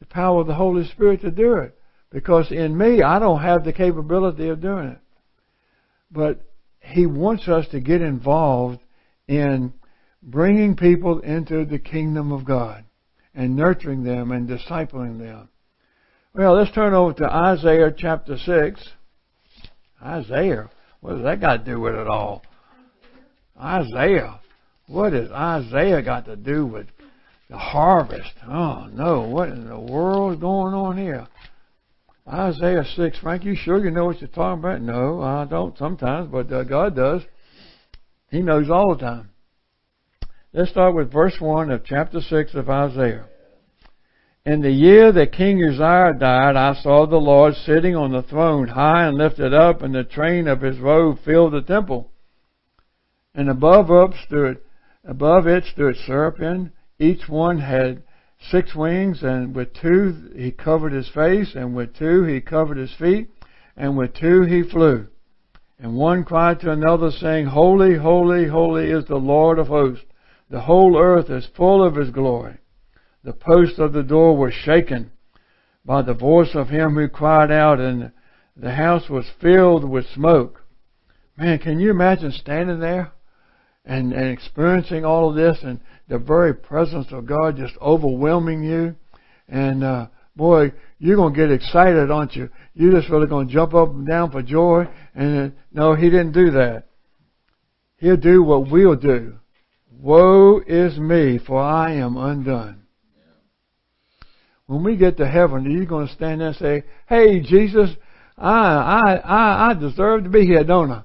The 0.00 0.06
power 0.06 0.40
of 0.40 0.46
the 0.46 0.54
Holy 0.54 0.86
Spirit 0.88 1.22
to 1.22 1.30
do 1.30 1.54
it. 1.54 1.78
Because 2.10 2.52
in 2.52 2.76
me, 2.76 3.02
I 3.02 3.18
don't 3.18 3.40
have 3.40 3.64
the 3.64 3.72
capability 3.72 4.48
of 4.48 4.60
doing 4.60 4.88
it. 4.88 4.98
But 6.10 6.42
He 6.80 7.06
wants 7.06 7.48
us 7.48 7.66
to 7.72 7.80
get 7.80 8.00
involved 8.00 8.80
in 9.26 9.72
bringing 10.26 10.74
people 10.76 11.20
into 11.20 11.64
the 11.64 11.78
kingdom 11.78 12.32
of 12.32 12.44
God 12.44 12.84
and 13.34 13.54
nurturing 13.54 14.02
them 14.02 14.32
and 14.32 14.48
discipling 14.48 15.18
them. 15.18 15.48
Well, 16.34 16.54
let's 16.56 16.72
turn 16.72 16.92
over 16.92 17.14
to 17.14 17.32
Isaiah 17.32 17.94
chapter 17.96 18.36
6. 18.36 18.88
Isaiah? 20.02 20.68
What 21.00 21.14
does 21.14 21.22
that 21.22 21.40
got 21.40 21.64
to 21.64 21.70
do 21.72 21.80
with 21.80 21.94
it 21.94 22.08
all? 22.08 22.42
Isaiah. 23.58 24.40
What 24.88 25.12
has 25.12 25.30
Isaiah 25.30 26.02
got 26.02 26.26
to 26.26 26.36
do 26.36 26.66
with 26.66 26.86
the 27.48 27.56
harvest? 27.56 28.32
Oh 28.46 28.86
no, 28.92 29.22
what 29.22 29.48
in 29.48 29.68
the 29.68 29.78
world 29.78 30.34
is 30.34 30.40
going 30.40 30.74
on 30.74 30.98
here? 30.98 31.26
Isaiah 32.28 32.84
6. 32.84 33.18
Frank, 33.20 33.44
you 33.44 33.54
sure 33.54 33.82
you 33.82 33.90
know 33.90 34.04
what 34.04 34.20
you're 34.20 34.28
talking 34.28 34.58
about? 34.58 34.82
No, 34.82 35.22
I 35.22 35.44
don't 35.44 35.78
sometimes, 35.78 36.28
but 36.30 36.52
uh, 36.52 36.64
God 36.64 36.96
does. 36.96 37.22
He 38.30 38.42
knows 38.42 38.68
all 38.68 38.94
the 38.94 39.00
time. 39.00 39.30
Let's 40.56 40.70
start 40.70 40.94
with 40.94 41.12
verse 41.12 41.38
1 41.38 41.70
of 41.70 41.84
chapter 41.84 42.18
6 42.18 42.54
of 42.54 42.70
Isaiah. 42.70 43.26
In 44.46 44.62
the 44.62 44.70
year 44.70 45.12
that 45.12 45.32
King 45.32 45.62
Uzziah 45.62 46.14
died, 46.18 46.56
I 46.56 46.72
saw 46.72 47.04
the 47.06 47.18
Lord 47.18 47.52
sitting 47.54 47.94
on 47.94 48.12
the 48.12 48.22
throne, 48.22 48.68
high 48.68 49.06
and 49.06 49.18
lifted 49.18 49.52
up, 49.52 49.82
and 49.82 49.94
the 49.94 50.02
train 50.02 50.48
of 50.48 50.62
his 50.62 50.78
robe 50.78 51.18
filled 51.22 51.52
the 51.52 51.60
temple. 51.60 52.10
And 53.34 53.50
above 53.50 53.90
up 53.90 54.14
stood, 54.26 54.62
above 55.04 55.46
it 55.46 55.64
stood 55.64 55.94
seraphim. 56.06 56.72
Each 56.98 57.28
one 57.28 57.58
had 57.58 58.04
six 58.50 58.74
wings, 58.74 59.22
and 59.22 59.54
with 59.54 59.74
two 59.74 60.30
he 60.34 60.52
covered 60.52 60.94
his 60.94 61.10
face, 61.10 61.54
and 61.54 61.76
with 61.76 61.94
two 61.94 62.24
he 62.24 62.40
covered 62.40 62.78
his 62.78 62.94
feet, 62.94 63.28
and 63.76 63.94
with 63.94 64.14
two 64.14 64.44
he 64.44 64.62
flew. 64.62 65.08
And 65.78 65.98
one 65.98 66.24
cried 66.24 66.60
to 66.60 66.72
another, 66.72 67.10
saying, 67.10 67.44
Holy, 67.44 67.98
holy, 67.98 68.48
holy 68.48 68.90
is 68.90 69.04
the 69.04 69.16
Lord 69.16 69.58
of 69.58 69.66
hosts. 69.66 70.06
The 70.48 70.60
whole 70.60 70.96
earth 70.96 71.28
is 71.30 71.48
full 71.56 71.82
of 71.84 71.96
his 71.96 72.10
glory. 72.10 72.58
The 73.24 73.32
posts 73.32 73.78
of 73.78 73.92
the 73.92 74.04
door 74.04 74.36
were 74.36 74.52
shaken 74.52 75.10
by 75.84 76.02
the 76.02 76.14
voice 76.14 76.54
of 76.54 76.68
him 76.68 76.94
who 76.94 77.08
cried 77.08 77.50
out, 77.50 77.80
and 77.80 78.12
the 78.56 78.72
house 78.72 79.08
was 79.08 79.26
filled 79.40 79.88
with 79.88 80.06
smoke. 80.14 80.62
Man, 81.36 81.58
can 81.58 81.80
you 81.80 81.90
imagine 81.90 82.32
standing 82.32 82.80
there 82.80 83.12
and, 83.84 84.12
and 84.12 84.30
experiencing 84.30 85.04
all 85.04 85.30
of 85.30 85.36
this 85.36 85.58
and 85.62 85.80
the 86.08 86.18
very 86.18 86.54
presence 86.54 87.08
of 87.10 87.26
God 87.26 87.56
just 87.56 87.76
overwhelming 87.80 88.62
you? 88.62 88.96
And, 89.48 89.84
uh, 89.84 90.06
boy, 90.34 90.72
you're 90.98 91.16
going 91.16 91.34
to 91.34 91.40
get 91.40 91.52
excited, 91.52 92.10
aren't 92.10 92.34
you? 92.36 92.48
You're 92.74 92.98
just 92.98 93.10
really 93.10 93.26
going 93.26 93.48
to 93.48 93.52
jump 93.52 93.74
up 93.74 93.90
and 93.90 94.06
down 94.06 94.30
for 94.30 94.42
joy. 94.42 94.88
And 95.14 95.52
uh, 95.52 95.54
no, 95.72 95.94
he 95.94 96.08
didn't 96.08 96.32
do 96.32 96.52
that. 96.52 96.84
He'll 97.98 98.16
do 98.16 98.42
what 98.42 98.70
we'll 98.70 98.96
do. 98.96 99.34
Woe 100.00 100.60
is 100.66 100.98
me, 100.98 101.38
for 101.38 101.60
I 101.60 101.94
am 101.94 102.16
undone. 102.16 102.82
When 104.66 104.82
we 104.82 104.96
get 104.96 105.16
to 105.18 105.28
heaven, 105.28 105.66
are 105.66 105.70
you 105.70 105.86
going 105.86 106.08
to 106.08 106.12
stand 106.14 106.40
there 106.40 106.48
and 106.48 106.56
say, 106.56 106.82
"Hey, 107.08 107.40
Jesus, 107.40 107.90
I 108.36 108.50
I 108.50 109.14
I, 109.14 109.70
I 109.70 109.74
deserve 109.74 110.24
to 110.24 110.30
be 110.30 110.44
here, 110.44 110.64
don't 110.64 110.90
I?" 110.90 111.02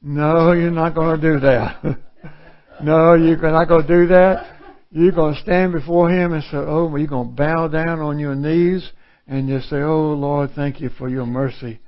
No, 0.00 0.52
you're 0.52 0.70
not 0.70 0.94
going 0.94 1.20
to 1.20 1.34
do 1.34 1.40
that. 1.40 1.82
no, 2.82 3.14
you're 3.14 3.36
not 3.38 3.68
going 3.68 3.86
to 3.86 4.00
do 4.00 4.06
that. 4.08 4.56
You're 4.90 5.12
going 5.12 5.34
to 5.34 5.40
stand 5.40 5.72
before 5.72 6.10
Him 6.10 6.32
and 6.32 6.42
say, 6.44 6.56
"Oh, 6.56 6.94
you're 6.96 7.06
going 7.08 7.30
to 7.30 7.34
bow 7.34 7.68
down 7.68 8.00
on 8.00 8.18
your 8.18 8.34
knees 8.34 8.88
and 9.26 9.48
just 9.48 9.68
say, 9.68 9.80
"Oh 9.80 10.12
Lord, 10.12 10.50
thank 10.54 10.80
you 10.80 10.90
for 10.90 11.08
your 11.08 11.26
mercy. 11.26 11.80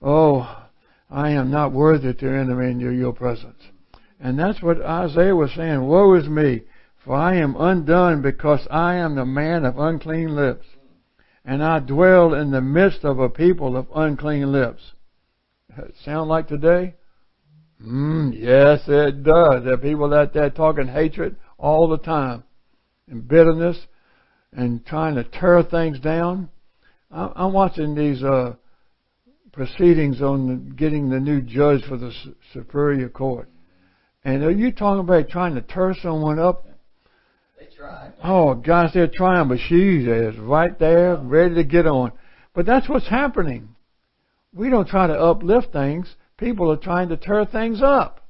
Oh, 0.00 0.66
I 1.10 1.30
am 1.32 1.50
not 1.50 1.72
worthy 1.72 2.14
to 2.14 2.26
enter 2.26 2.62
into 2.62 2.90
your 2.90 3.12
presence." 3.12 3.62
And 4.22 4.38
that's 4.38 4.62
what 4.62 4.80
Isaiah 4.80 5.34
was 5.34 5.50
saying. 5.56 5.82
Woe 5.82 6.14
is 6.14 6.28
me, 6.28 6.62
for 7.04 7.16
I 7.16 7.34
am 7.38 7.56
undone 7.58 8.22
because 8.22 8.64
I 8.70 8.94
am 8.94 9.16
the 9.16 9.26
man 9.26 9.64
of 9.64 9.80
unclean 9.80 10.36
lips. 10.36 10.64
And 11.44 11.62
I 11.62 11.80
dwell 11.80 12.32
in 12.32 12.52
the 12.52 12.60
midst 12.60 13.04
of 13.04 13.18
a 13.18 13.28
people 13.28 13.76
of 13.76 13.88
unclean 13.92 14.52
lips. 14.52 14.92
Sound 16.04 16.28
like 16.28 16.46
today? 16.46 16.94
Mm, 17.84 18.32
yes, 18.32 18.82
it 18.86 19.24
does. 19.24 19.64
There 19.64 19.74
are 19.74 19.78
people 19.78 20.14
out 20.14 20.32
there 20.32 20.50
talking 20.50 20.86
hatred 20.86 21.34
all 21.58 21.88
the 21.88 21.98
time 21.98 22.44
and 23.08 23.26
bitterness 23.26 23.76
and 24.52 24.86
trying 24.86 25.16
to 25.16 25.24
tear 25.24 25.64
things 25.64 25.98
down. 25.98 26.48
I'm 27.10 27.52
watching 27.52 27.96
these 27.96 28.22
uh, 28.22 28.54
proceedings 29.52 30.22
on 30.22 30.76
getting 30.76 31.10
the 31.10 31.18
new 31.18 31.40
judge 31.40 31.82
for 31.88 31.96
the 31.96 32.12
Superior 32.52 33.08
Court. 33.08 33.48
And 34.24 34.44
are 34.44 34.50
you 34.50 34.70
talking 34.72 35.00
about 35.00 35.28
trying 35.28 35.54
to 35.56 35.62
tear 35.62 35.94
someone 36.00 36.38
up? 36.38 36.66
They 37.58 37.66
try. 37.76 38.10
Oh 38.22 38.54
gosh, 38.54 38.92
they're 38.94 39.08
trying, 39.08 39.48
but 39.48 39.58
she 39.58 40.04
is 40.04 40.38
right 40.38 40.78
there, 40.78 41.16
ready 41.16 41.56
to 41.56 41.64
get 41.64 41.86
on. 41.86 42.12
But 42.54 42.66
that's 42.66 42.88
what's 42.88 43.08
happening. 43.08 43.70
We 44.54 44.68
don't 44.68 44.88
try 44.88 45.06
to 45.06 45.14
uplift 45.18 45.72
things. 45.72 46.14
People 46.36 46.70
are 46.70 46.76
trying 46.76 47.08
to 47.08 47.16
tear 47.16 47.44
things 47.46 47.80
up. 47.82 48.20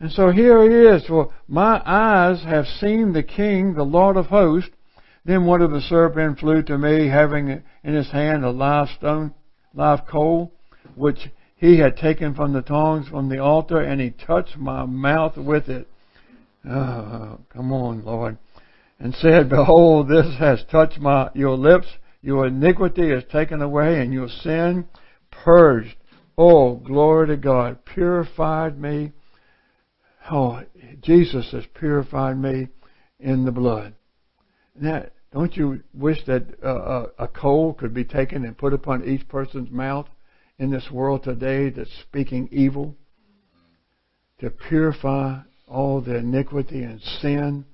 And 0.00 0.10
so 0.10 0.30
here 0.30 0.64
it 0.64 0.96
is. 0.96 1.06
For 1.06 1.32
my 1.46 1.80
eyes 1.86 2.42
have 2.42 2.66
seen 2.66 3.12
the 3.12 3.22
King, 3.22 3.74
the 3.74 3.84
Lord 3.84 4.16
of 4.16 4.26
hosts. 4.26 4.70
Then 5.24 5.46
one 5.46 5.62
of 5.62 5.70
the 5.70 5.80
serpents 5.80 6.40
flew 6.40 6.62
to 6.64 6.76
me, 6.76 7.08
having 7.08 7.62
in 7.84 7.94
his 7.94 8.10
hand 8.10 8.44
a 8.44 8.50
live 8.50 8.88
stone, 8.96 9.32
live 9.72 10.00
coal, 10.10 10.52
which 10.96 11.30
he 11.62 11.78
had 11.78 11.96
taken 11.96 12.34
from 12.34 12.52
the 12.52 12.60
tongs 12.60 13.06
from 13.06 13.28
the 13.28 13.38
altar, 13.38 13.80
and 13.80 14.00
he 14.00 14.10
touched 14.10 14.56
my 14.56 14.84
mouth 14.84 15.36
with 15.36 15.68
it. 15.68 15.86
Oh, 16.68 17.38
come 17.50 17.72
on, 17.72 18.04
Lord. 18.04 18.36
And 18.98 19.14
said, 19.14 19.48
Behold, 19.48 20.08
this 20.08 20.26
has 20.40 20.64
touched 20.72 20.98
my, 20.98 21.30
your 21.34 21.56
lips. 21.56 21.86
Your 22.20 22.48
iniquity 22.48 23.12
is 23.12 23.22
taken 23.30 23.62
away, 23.62 24.00
and 24.00 24.12
your 24.12 24.26
sin 24.26 24.88
purged. 25.30 25.94
Oh, 26.36 26.74
glory 26.74 27.28
to 27.28 27.36
God. 27.36 27.84
Purified 27.84 28.76
me. 28.76 29.12
Oh, 30.32 30.62
Jesus 31.00 31.52
has 31.52 31.62
purified 31.78 32.38
me 32.38 32.70
in 33.20 33.44
the 33.44 33.52
blood. 33.52 33.94
Now, 34.74 35.04
don't 35.32 35.56
you 35.56 35.84
wish 35.94 36.24
that 36.26 36.60
uh, 36.60 37.06
a 37.20 37.28
coal 37.28 37.72
could 37.72 37.94
be 37.94 38.04
taken 38.04 38.44
and 38.44 38.58
put 38.58 38.72
upon 38.72 39.04
each 39.04 39.28
person's 39.28 39.70
mouth? 39.70 40.08
In 40.58 40.70
this 40.70 40.90
world 40.90 41.24
today 41.24 41.70
that's 41.70 41.90
speaking 42.02 42.48
evil, 42.52 42.96
to 44.40 44.50
purify 44.50 45.38
all 45.66 46.00
the 46.00 46.16
iniquity 46.16 46.82
and 46.82 47.00
sin. 47.00 47.64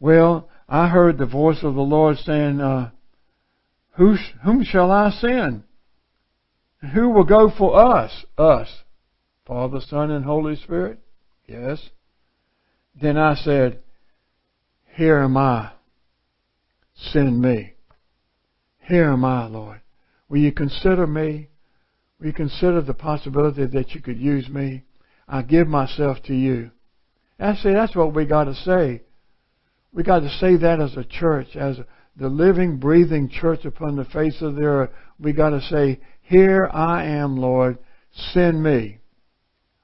Well, 0.00 0.48
I 0.68 0.88
heard 0.88 1.18
the 1.18 1.26
voice 1.26 1.62
of 1.62 1.74
the 1.74 1.80
Lord 1.80 2.16
saying, 2.18 2.60
uh, 2.60 2.90
who, 3.96 4.16
whom 4.42 4.64
shall 4.64 4.90
I 4.90 5.10
send? 5.10 5.62
Who 6.92 7.10
will 7.10 7.24
go 7.24 7.50
for 7.56 7.76
us? 7.76 8.24
Us. 8.36 8.68
Father, 9.46 9.80
Son, 9.80 10.10
and 10.10 10.24
Holy 10.24 10.56
Spirit? 10.56 10.98
Yes. 11.46 11.90
Then 13.00 13.16
I 13.16 13.34
said, 13.34 13.82
Here 14.94 15.18
am 15.18 15.36
I. 15.36 15.72
Send 16.96 17.40
me. 17.40 17.74
Here 18.88 19.10
am 19.10 19.24
I, 19.24 19.46
Lord. 19.46 19.80
Will 20.28 20.38
you 20.38 20.52
consider 20.52 21.06
me? 21.06 21.48
Will 22.18 22.28
you 22.28 22.32
consider 22.32 22.80
the 22.80 22.94
possibility 22.94 23.66
that 23.66 23.94
you 23.94 24.00
could 24.00 24.18
use 24.18 24.48
me? 24.48 24.84
I 25.28 25.42
give 25.42 25.68
myself 25.68 26.18
to 26.24 26.34
you. 26.34 26.70
And 27.38 27.50
I 27.50 27.54
say 27.56 27.72
that's 27.72 27.96
what 27.96 28.14
we 28.14 28.24
got 28.24 28.44
to 28.44 28.54
say. 28.54 29.02
We 29.92 30.02
got 30.02 30.20
to 30.20 30.30
say 30.30 30.56
that 30.56 30.80
as 30.80 30.96
a 30.96 31.04
church, 31.04 31.56
as 31.56 31.78
the 32.16 32.28
living, 32.28 32.78
breathing 32.78 33.28
church 33.28 33.64
upon 33.64 33.96
the 33.96 34.04
face 34.04 34.40
of 34.40 34.54
the 34.54 34.64
earth. 34.64 34.90
We 35.18 35.32
got 35.32 35.50
to 35.50 35.60
say, 35.60 36.00
"Here 36.20 36.68
I 36.72 37.04
am, 37.04 37.36
Lord. 37.36 37.78
Send 38.32 38.62
me. 38.62 38.98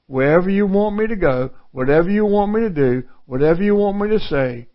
Wherever 0.06 0.50
you 0.50 0.66
want 0.66 0.96
me 0.96 1.06
to 1.06 1.16
go, 1.16 1.50
whatever 1.70 2.10
you 2.10 2.24
want 2.24 2.52
me 2.52 2.60
to 2.62 2.70
do, 2.70 3.04
whatever 3.26 3.62
you 3.62 3.76
want 3.76 4.00
me 4.00 4.08
to 4.08 4.18
say, 4.18 4.66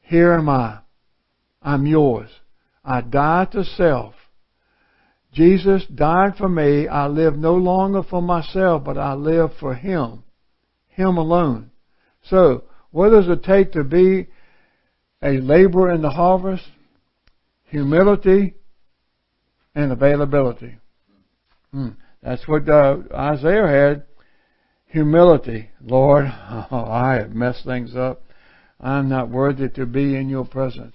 here 0.00 0.32
am 0.32 0.48
I. 0.48 0.78
I'm 1.62 1.84
yours. 1.84 2.30
I 2.84 3.00
die 3.00 3.46
to 3.46 3.64
self. 3.64 4.14
Jesus 5.32 5.84
died 5.94 6.36
for 6.36 6.48
me. 6.48 6.88
I 6.88 7.06
live 7.06 7.36
no 7.36 7.54
longer 7.54 8.02
for 8.02 8.22
myself, 8.22 8.84
but 8.84 8.98
I 8.98 9.14
live 9.14 9.50
for 9.60 9.74
Him. 9.74 10.24
Him 10.88 11.16
alone. 11.16 11.70
So, 12.24 12.64
what 12.90 13.10
does 13.10 13.28
it 13.28 13.44
take 13.44 13.72
to 13.72 13.84
be 13.84 14.28
a 15.22 15.38
laborer 15.40 15.92
in 15.92 16.02
the 16.02 16.10
harvest? 16.10 16.64
Humility 17.64 18.54
and 19.74 19.92
availability. 19.92 20.78
Hmm. 21.72 21.90
That's 22.22 22.48
what 22.48 22.68
uh, 22.68 22.98
Isaiah 23.12 23.68
had. 23.68 24.06
Humility. 24.86 25.70
Lord, 25.82 26.24
oh, 26.70 26.84
I 26.84 27.16
have 27.16 27.30
messed 27.32 27.64
things 27.64 27.94
up. 27.94 28.22
I'm 28.80 29.08
not 29.08 29.28
worthy 29.28 29.68
to 29.70 29.86
be 29.86 30.16
in 30.16 30.28
your 30.28 30.44
presence, 30.44 30.94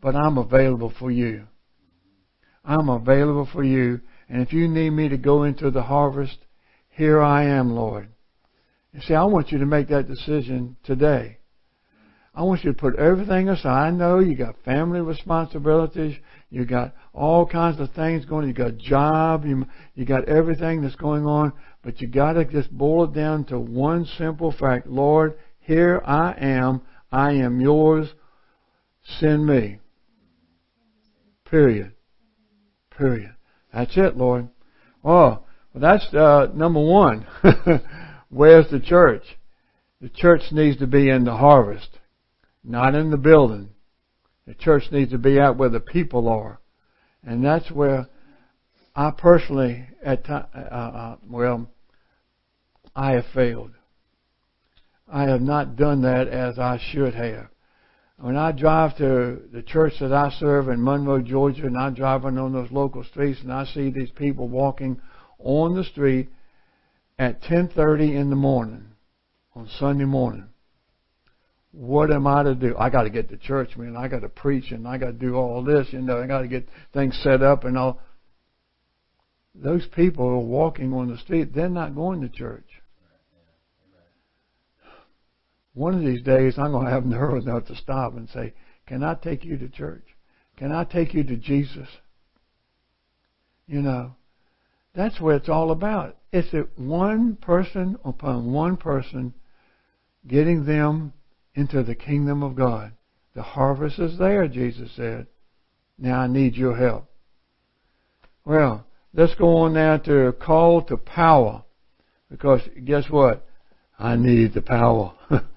but 0.00 0.16
I'm 0.16 0.38
available 0.38 0.92
for 0.98 1.10
you. 1.10 1.46
I'm 2.64 2.88
available 2.88 3.48
for 3.52 3.62
you. 3.62 4.00
And 4.28 4.42
if 4.42 4.52
you 4.52 4.68
need 4.68 4.90
me 4.90 5.08
to 5.08 5.18
go 5.18 5.42
into 5.42 5.70
the 5.70 5.82
harvest, 5.82 6.38
here 6.88 7.20
I 7.20 7.44
am, 7.44 7.74
Lord. 7.74 8.08
You 8.92 9.00
see, 9.00 9.14
I 9.14 9.24
want 9.24 9.50
you 9.50 9.58
to 9.58 9.66
make 9.66 9.88
that 9.88 10.08
decision 10.08 10.76
today. 10.84 11.38
I 12.34 12.42
want 12.42 12.64
you 12.64 12.72
to 12.72 12.78
put 12.78 12.96
everything 12.96 13.48
aside. 13.48 13.88
I 13.88 13.90
know 13.90 14.18
you 14.18 14.34
got 14.34 14.56
family 14.64 15.00
responsibilities. 15.00 16.16
You 16.50 16.64
got 16.64 16.94
all 17.12 17.46
kinds 17.46 17.78
of 17.78 17.92
things 17.92 18.24
going. 18.24 18.48
You 18.48 18.54
got 18.54 18.68
a 18.68 18.72
job. 18.72 19.44
You, 19.44 19.66
you 19.94 20.04
got 20.04 20.28
everything 20.28 20.82
that's 20.82 20.96
going 20.96 21.26
on. 21.26 21.52
But 21.82 22.00
you 22.00 22.08
got 22.08 22.32
to 22.32 22.44
just 22.44 22.72
boil 22.72 23.04
it 23.04 23.14
down 23.14 23.44
to 23.46 23.58
one 23.58 24.06
simple 24.18 24.52
fact. 24.52 24.86
Lord, 24.88 25.34
here 25.60 26.02
I 26.04 26.32
am. 26.32 26.82
I 27.12 27.34
am 27.34 27.60
yours. 27.60 28.12
Send 29.20 29.46
me. 29.46 29.78
Period. 31.44 31.93
Period. 32.96 33.34
That's 33.72 33.96
it, 33.96 34.16
Lord. 34.16 34.48
Oh, 35.04 35.40
well, 35.72 35.80
that's 35.80 36.12
uh, 36.14 36.48
number 36.54 36.80
one. 36.80 37.26
Where's 38.28 38.70
the 38.70 38.80
church? 38.80 39.22
The 40.00 40.08
church 40.08 40.42
needs 40.52 40.78
to 40.78 40.86
be 40.86 41.08
in 41.08 41.24
the 41.24 41.36
harvest, 41.36 41.98
not 42.62 42.94
in 42.94 43.10
the 43.10 43.16
building. 43.16 43.70
The 44.46 44.54
church 44.54 44.84
needs 44.92 45.10
to 45.12 45.18
be 45.18 45.40
out 45.40 45.56
where 45.56 45.70
the 45.70 45.80
people 45.80 46.28
are. 46.28 46.60
And 47.22 47.44
that's 47.44 47.70
where 47.70 48.06
I 48.94 49.10
personally, 49.10 49.88
at 50.04 50.24
time, 50.24 50.46
uh, 50.54 50.58
uh, 50.58 51.16
well, 51.28 51.68
I 52.94 53.12
have 53.12 53.24
failed. 53.34 53.72
I 55.08 55.24
have 55.24 55.40
not 55.40 55.76
done 55.76 56.02
that 56.02 56.28
as 56.28 56.58
I 56.58 56.78
should 56.92 57.14
have. 57.14 57.48
When 58.24 58.38
I 58.38 58.52
drive 58.52 58.96
to 58.96 59.38
the 59.52 59.60
church 59.60 59.92
that 60.00 60.14
I 60.14 60.30
serve 60.30 60.70
in 60.70 60.82
Monroe, 60.82 61.20
Georgia, 61.20 61.66
and 61.66 61.76
I'm 61.76 61.92
driving 61.92 62.38
on 62.38 62.54
those 62.54 62.72
local 62.72 63.04
streets 63.04 63.42
and 63.42 63.52
I 63.52 63.66
see 63.66 63.90
these 63.90 64.10
people 64.12 64.48
walking 64.48 64.98
on 65.38 65.74
the 65.74 65.84
street 65.84 66.30
at 67.18 67.42
10:30 67.42 68.16
in 68.16 68.30
the 68.30 68.36
morning 68.36 68.86
on 69.54 69.68
Sunday 69.78 70.06
morning. 70.06 70.48
What 71.72 72.10
am 72.10 72.26
I 72.26 72.44
to 72.44 72.54
do? 72.54 72.74
I 72.78 72.88
got 72.88 73.02
to 73.02 73.10
get 73.10 73.28
to 73.28 73.36
church, 73.36 73.76
man. 73.76 73.94
I 73.94 74.08
got 74.08 74.20
to 74.20 74.30
preach 74.30 74.70
and 74.70 74.88
I 74.88 74.96
got 74.96 75.08
to 75.08 75.12
do 75.12 75.34
all 75.34 75.62
this, 75.62 75.92
you 75.92 76.00
know. 76.00 76.22
I 76.22 76.26
got 76.26 76.40
to 76.40 76.48
get 76.48 76.66
things 76.94 77.20
set 77.22 77.42
up 77.42 77.64
and 77.64 77.76
all. 77.76 78.00
Those 79.54 79.86
people 79.94 80.26
are 80.26 80.38
walking 80.38 80.94
on 80.94 81.10
the 81.10 81.18
street. 81.18 81.54
They're 81.54 81.68
not 81.68 81.94
going 81.94 82.22
to 82.22 82.30
church. 82.30 82.73
One 85.74 85.94
of 85.94 86.00
these 86.00 86.22
days, 86.22 86.54
I'm 86.56 86.70
going 86.70 86.86
to 86.86 86.92
have 86.92 87.04
nerve 87.04 87.42
enough 87.42 87.66
to 87.66 87.76
stop 87.76 88.16
and 88.16 88.28
say, 88.30 88.54
Can 88.86 89.02
I 89.02 89.14
take 89.14 89.44
you 89.44 89.58
to 89.58 89.68
church? 89.68 90.06
Can 90.56 90.72
I 90.72 90.84
take 90.84 91.14
you 91.14 91.24
to 91.24 91.36
Jesus? 91.36 91.88
You 93.66 93.82
know, 93.82 94.14
that's 94.94 95.20
what 95.20 95.36
it's 95.36 95.48
all 95.48 95.72
about. 95.72 96.16
It's 96.32 96.54
one 96.76 97.36
person 97.36 97.98
upon 98.04 98.52
one 98.52 98.76
person 98.76 99.34
getting 100.26 100.64
them 100.64 101.12
into 101.54 101.82
the 101.82 101.94
kingdom 101.94 102.42
of 102.42 102.54
God. 102.54 102.92
The 103.34 103.42
harvest 103.42 103.98
is 103.98 104.18
there, 104.18 104.46
Jesus 104.46 104.90
said. 104.94 105.26
Now 105.98 106.20
I 106.20 106.26
need 106.28 106.54
your 106.54 106.76
help. 106.76 107.10
Well, 108.44 108.86
let's 109.12 109.34
go 109.34 109.56
on 109.58 109.74
now 109.74 109.96
to 109.98 110.32
call 110.32 110.82
to 110.82 110.96
power. 110.96 111.64
Because 112.30 112.60
guess 112.84 113.08
what? 113.10 113.46
I 113.98 114.16
need 114.16 114.54
the 114.54 114.62
power. 114.62 115.14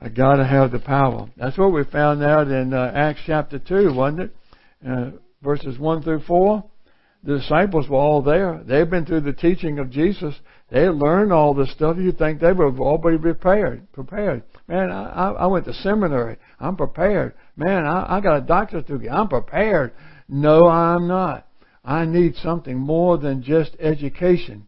I 0.00 0.08
got 0.10 0.36
to 0.36 0.44
have 0.44 0.72
the 0.72 0.78
power. 0.78 1.28
That's 1.36 1.56
what 1.56 1.72
we 1.72 1.82
found 1.84 2.22
out 2.22 2.48
in 2.48 2.74
uh, 2.74 2.92
Acts 2.94 3.22
chapter 3.26 3.58
2, 3.58 3.94
wasn't 3.94 4.20
it? 4.20 4.36
Uh, 4.86 5.10
verses 5.42 5.78
1 5.78 6.02
through 6.02 6.20
4. 6.20 6.64
The 7.24 7.38
disciples 7.38 7.88
were 7.88 7.96
all 7.96 8.22
there. 8.22 8.62
They've 8.62 8.88
been 8.88 9.06
through 9.06 9.22
the 9.22 9.32
teaching 9.32 9.78
of 9.78 9.90
Jesus. 9.90 10.34
They 10.70 10.86
learned 10.88 11.32
all 11.32 11.54
this 11.54 11.72
stuff. 11.72 11.96
You 11.98 12.12
think 12.12 12.40
they 12.40 12.52
were 12.52 12.76
already 12.78 13.18
prepared. 13.18 13.90
Prepared. 13.92 14.42
Man, 14.68 14.92
I, 14.92 15.30
I 15.32 15.46
went 15.46 15.64
to 15.64 15.72
seminary. 15.72 16.36
I'm 16.60 16.76
prepared. 16.76 17.34
Man, 17.56 17.86
I, 17.86 18.18
I 18.18 18.20
got 18.20 18.36
a 18.36 18.42
doctorate 18.42 18.86
degree. 18.86 19.08
I'm 19.08 19.28
prepared. 19.28 19.92
No, 20.28 20.68
I'm 20.68 21.08
not. 21.08 21.48
I 21.84 22.04
need 22.04 22.36
something 22.36 22.78
more 22.78 23.16
than 23.16 23.42
just 23.42 23.76
education. 23.80 24.66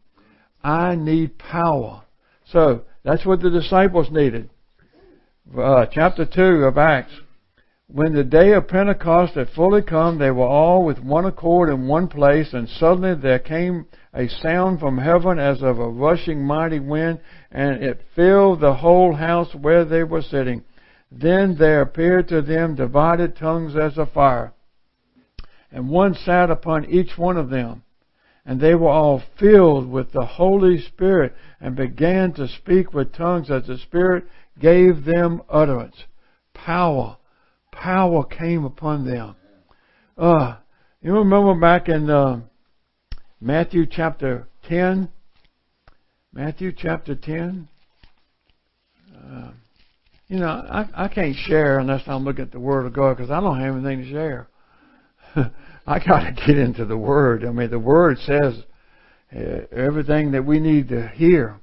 I 0.64 0.94
need 0.94 1.38
power. 1.38 2.02
So, 2.47 2.85
that's 3.04 3.26
what 3.26 3.40
the 3.40 3.50
disciples 3.50 4.08
needed 4.11 4.49
uh, 5.57 5.87
chapter 5.87 6.26
2 6.26 6.64
of 6.64 6.76
Acts. 6.76 7.12
When 7.87 8.12
the 8.12 8.25
day 8.25 8.52
of 8.52 8.69
Pentecost 8.69 9.35
had 9.35 9.49
fully 9.49 9.81
come, 9.81 10.19
they 10.19 10.31
were 10.31 10.47
all 10.47 10.85
with 10.85 10.99
one 10.99 11.25
accord 11.25 11.71
in 11.71 11.88
one 11.88 12.09
place, 12.09 12.52
and 12.52 12.69
suddenly 12.69 13.14
there 13.14 13.38
came 13.38 13.87
a 14.12 14.28
sound 14.28 14.78
from 14.78 14.99
heaven 14.99 15.38
as 15.38 15.62
of 15.62 15.78
a 15.78 15.88
rushing 15.88 16.45
mighty 16.45 16.81
wind, 16.81 17.21
and 17.50 17.83
it 17.83 18.02
filled 18.14 18.61
the 18.61 18.75
whole 18.75 19.14
house 19.14 19.55
where 19.55 19.87
they 19.87 20.05
were 20.05 20.21
sitting. 20.21 20.64
Then 21.11 21.57
there 21.59 21.81
appeared 21.81 22.28
to 22.28 22.43
them 22.43 22.75
divided 22.75 23.37
tongues 23.37 23.75
as 23.75 23.97
of 23.97 24.13
fire, 24.13 24.52
and 25.73 25.89
one 25.89 26.15
sat 26.15 26.50
upon 26.50 26.84
each 26.91 27.17
one 27.17 27.39
of 27.39 27.49
them. 27.49 27.84
And 28.45 28.61
they 28.61 28.75
were 28.75 28.89
all 28.89 29.23
filled 29.39 29.91
with 29.91 30.13
the 30.13 30.25
Holy 30.25 30.80
Spirit 30.80 31.34
and 31.61 31.76
began 31.76 32.32
to 32.32 32.49
speak 32.49 32.95
with 32.95 33.13
tongues 33.13 33.50
as 33.50 33.67
the 33.67 33.76
Spirit 33.76 34.25
gave 34.60 35.04
them 35.04 35.42
utterance. 35.49 35.97
Power. 36.54 37.16
Power 37.73 38.25
came 38.25 38.64
upon 38.64 39.06
them. 39.06 39.36
Uh, 40.16 40.56
you 41.00 41.14
remember 41.14 41.54
back 41.54 41.88
in 41.88 42.10
uh, 42.10 42.40
Matthew 43.40 43.86
chapter 43.88 44.49
10? 44.68 45.08
Matthew 46.32 46.73
chapter 46.76 47.14
10? 47.14 47.68
Uh, 49.14 49.50
you 50.26 50.38
know, 50.38 50.47
I, 50.49 51.04
I 51.04 51.08
can't 51.08 51.36
share 51.36 51.78
unless 51.78 52.02
I'm 52.06 52.25
looking 52.25 52.44
at 52.44 52.52
the 52.52 52.60
Word 52.60 52.86
of 52.86 52.92
God 52.92 53.16
because 53.16 53.30
I 53.30 53.40
don't 53.40 53.60
have 53.60 53.75
anything 53.75 54.04
to 54.04 54.10
share. 54.10 54.49
I 55.86 55.99
got 56.00 56.21
to 56.25 56.32
get 56.47 56.58
into 56.58 56.84
the 56.84 56.99
Word. 56.99 57.44
I 57.44 57.50
mean, 57.50 57.71
the 57.71 57.78
Word 57.78 58.18
says 58.18 58.54
uh, 59.34 59.66
everything 59.73 60.32
that 60.32 60.44
we 60.44 60.60
need 60.60 60.88
to 60.88 61.08
hear. 61.08 61.60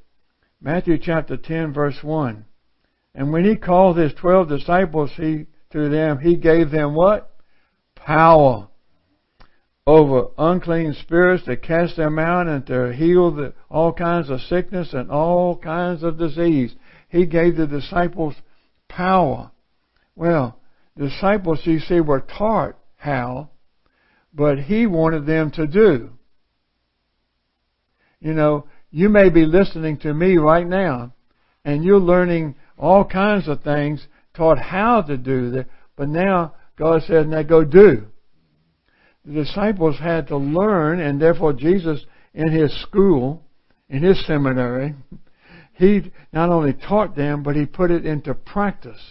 Matthew 0.62 0.98
chapter 0.98 1.38
10, 1.38 1.74
verse 1.74 1.98
1. 2.02 2.46
And 3.16 3.32
when 3.32 3.46
he 3.46 3.56
called 3.56 3.98
his 3.98 4.14
twelve 4.14 4.50
disciples, 4.50 5.12
he 5.16 5.48
to 5.72 5.90
them 5.90 6.20
he 6.20 6.36
gave 6.36 6.70
them 6.70 6.94
what? 6.94 7.32
Power 7.96 8.68
over 9.88 10.30
unclean 10.38 10.94
spirits 11.02 11.46
to 11.46 11.56
cast 11.56 11.96
them 11.96 12.18
out 12.18 12.48
and 12.48 12.66
to 12.66 12.92
heal 12.94 13.32
the, 13.32 13.54
all 13.70 13.94
kinds 13.94 14.30
of 14.30 14.42
sickness 14.42 14.94
and 14.94 15.12
all 15.12 15.58
kinds 15.58 16.02
of 16.04 16.18
disease. 16.18 16.76
He 17.08 17.26
gave 17.26 17.56
the 17.56 17.68
disciples 17.68 18.34
power. 18.88 19.52
Well, 20.16 20.60
disciples, 20.98 21.62
you 21.66 21.80
see, 21.80 22.00
were 22.00 22.22
taught 22.22 22.76
how, 22.96 23.52
but 24.34 24.60
he 24.60 24.88
wanted 24.88 25.28
them 25.28 25.52
to 25.52 25.68
do. 25.68 26.12
You 28.20 28.34
know, 28.34 28.68
you 28.90 29.10
may 29.10 29.30
be 29.30 29.46
listening 29.46 29.98
to 30.00 30.14
me 30.14 30.38
right 30.38 30.68
now, 30.68 31.14
and 31.64 31.84
you're 31.84 32.00
learning 32.00 32.56
all 32.78 33.06
kinds 33.06 33.48
of 33.48 33.62
things, 33.64 34.06
taught 34.34 34.60
how 34.60 35.02
to 35.02 35.18
do 35.18 35.52
that, 35.52 35.68
but 35.96 36.10
now 36.10 36.54
God 36.78 37.04
said, 37.04 37.28
now 37.28 37.44
go 37.44 37.64
do. 37.64 38.08
The 39.26 39.34
disciples 39.34 39.98
had 39.98 40.28
to 40.28 40.38
learn, 40.38 41.00
and 41.00 41.22
therefore 41.22 41.54
Jesus, 41.54 42.06
in 42.34 42.52
his 42.52 42.72
school, 42.82 43.44
in 43.90 44.04
his 44.04 44.26
seminary, 44.26 44.94
he 45.74 46.12
not 46.32 46.50
only 46.50 46.74
taught 46.74 47.16
them, 47.16 47.44
but 47.44 47.56
he 47.56 47.66
put 47.66 47.92
it 47.92 48.06
into 48.06 48.34
practice. 48.34 49.02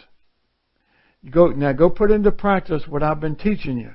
Go, 1.31 1.49
now 1.49 1.73
go 1.73 1.91
put 1.91 2.11
into 2.11 2.33
practice 2.33 2.85
what 2.87 3.03
I've 3.03 3.21
been 3.21 3.37
teaching 3.37 3.79
you. 3.79 3.93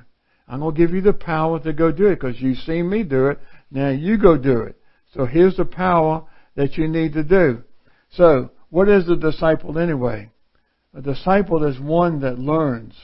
I'm 0.48 0.60
going 0.60 0.74
to 0.74 0.80
give 0.80 0.92
you 0.92 1.00
the 1.00 1.12
power 1.12 1.60
to 1.60 1.72
go 1.72 1.92
do 1.92 2.06
it 2.08 2.16
because 2.20 2.40
you've 2.40 2.58
seen 2.58 2.90
me 2.90 3.04
do 3.04 3.28
it. 3.28 3.38
Now 3.70 3.90
you 3.90 4.18
go 4.18 4.36
do 4.36 4.62
it. 4.62 4.76
So 5.14 5.24
here's 5.24 5.56
the 5.56 5.64
power 5.64 6.24
that 6.56 6.76
you 6.76 6.88
need 6.88 7.12
to 7.12 7.22
do. 7.22 7.62
So 8.10 8.50
what 8.70 8.88
is 8.88 9.08
a 9.08 9.16
disciple 9.16 9.78
anyway? 9.78 10.30
A 10.94 11.02
disciple 11.02 11.64
is 11.64 11.78
one 11.78 12.20
that 12.20 12.38
learns. 12.38 12.94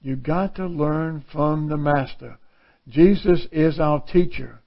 You've 0.00 0.22
got 0.22 0.56
to 0.56 0.66
learn 0.66 1.24
from 1.32 1.68
the 1.68 1.76
Master. 1.76 2.38
Jesus 2.88 3.46
is 3.50 3.78
our 3.80 4.00
teacher. 4.00 4.60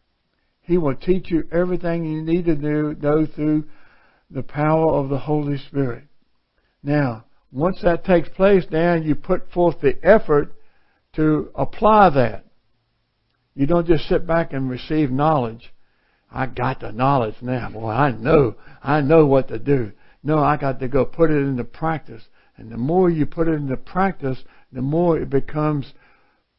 He 0.61 0.77
will 0.77 0.95
teach 0.95 1.31
you 1.31 1.47
everything 1.51 2.05
you 2.05 2.21
need 2.21 2.45
to 2.45 2.55
do, 2.55 2.95
know 3.01 3.25
through 3.25 3.65
the 4.29 4.43
power 4.43 4.93
of 4.93 5.09
the 5.09 5.17
Holy 5.17 5.57
Spirit. 5.57 6.03
Now, 6.83 7.25
once 7.51 7.81
that 7.81 8.05
takes 8.05 8.29
place, 8.29 8.65
then 8.69 9.03
you 9.03 9.15
put 9.15 9.51
forth 9.51 9.81
the 9.81 9.97
effort 10.03 10.53
to 11.15 11.49
apply 11.55 12.09
that. 12.11 12.45
You 13.55 13.65
don't 13.65 13.87
just 13.87 14.07
sit 14.07 14.27
back 14.27 14.53
and 14.53 14.69
receive 14.69 15.11
knowledge. 15.11 15.73
I 16.31 16.45
got 16.45 16.81
the 16.81 16.91
knowledge 16.91 17.35
now. 17.41 17.69
Boy, 17.71 17.89
I 17.89 18.11
know, 18.11 18.55
I 18.83 19.01
know 19.01 19.25
what 19.25 19.47
to 19.47 19.57
do. 19.57 19.93
No, 20.23 20.39
I 20.39 20.57
got 20.57 20.79
to 20.79 20.87
go 20.87 21.05
put 21.05 21.31
it 21.31 21.37
into 21.37 21.63
practice. 21.63 22.23
And 22.57 22.71
the 22.71 22.77
more 22.77 23.09
you 23.09 23.25
put 23.25 23.47
it 23.47 23.53
into 23.53 23.77
practice, 23.77 24.43
the 24.71 24.81
more 24.81 25.17
it 25.17 25.29
becomes 25.29 25.93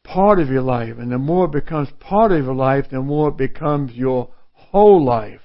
part 0.02 0.38
of 0.38 0.48
your 0.48 0.62
life. 0.62 0.96
And 0.98 1.12
the 1.12 1.18
more 1.18 1.44
it 1.44 1.52
becomes 1.52 1.88
part 2.00 2.32
of 2.32 2.44
your 2.44 2.54
life, 2.54 2.86
the 2.90 3.02
more 3.02 3.28
it 3.28 3.36
becomes 3.36 3.92
your 3.92 4.30
whole 4.52 5.04
life. 5.04 5.40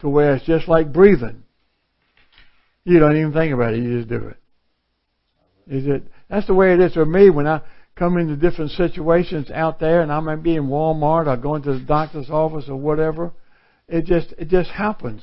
To 0.00 0.08
where 0.08 0.34
it's 0.34 0.46
just 0.46 0.68
like 0.68 0.92
breathing. 0.92 1.42
You 2.84 3.00
don't 3.00 3.16
even 3.16 3.32
think 3.32 3.52
about 3.52 3.74
it, 3.74 3.82
you 3.82 3.98
just 3.98 4.08
do 4.08 4.28
it. 4.28 4.36
Is 5.66 5.86
it 5.86 6.04
that's 6.30 6.46
the 6.46 6.54
way 6.54 6.72
it 6.72 6.80
is 6.80 6.94
for 6.94 7.04
me 7.04 7.28
when 7.28 7.46
I 7.46 7.60
come 7.96 8.16
into 8.16 8.36
different 8.36 8.70
situations 8.70 9.50
out 9.50 9.80
there 9.80 10.00
and 10.00 10.12
I 10.12 10.20
might 10.20 10.42
be 10.42 10.56
in 10.56 10.68
Walmart 10.68 11.26
or 11.26 11.36
going 11.36 11.62
to 11.62 11.74
the 11.74 11.84
doctor's 11.84 12.30
office 12.30 12.66
or 12.68 12.76
whatever. 12.76 13.32
It 13.88 14.06
just 14.06 14.32
it 14.38 14.48
just 14.48 14.70
happens. 14.70 15.22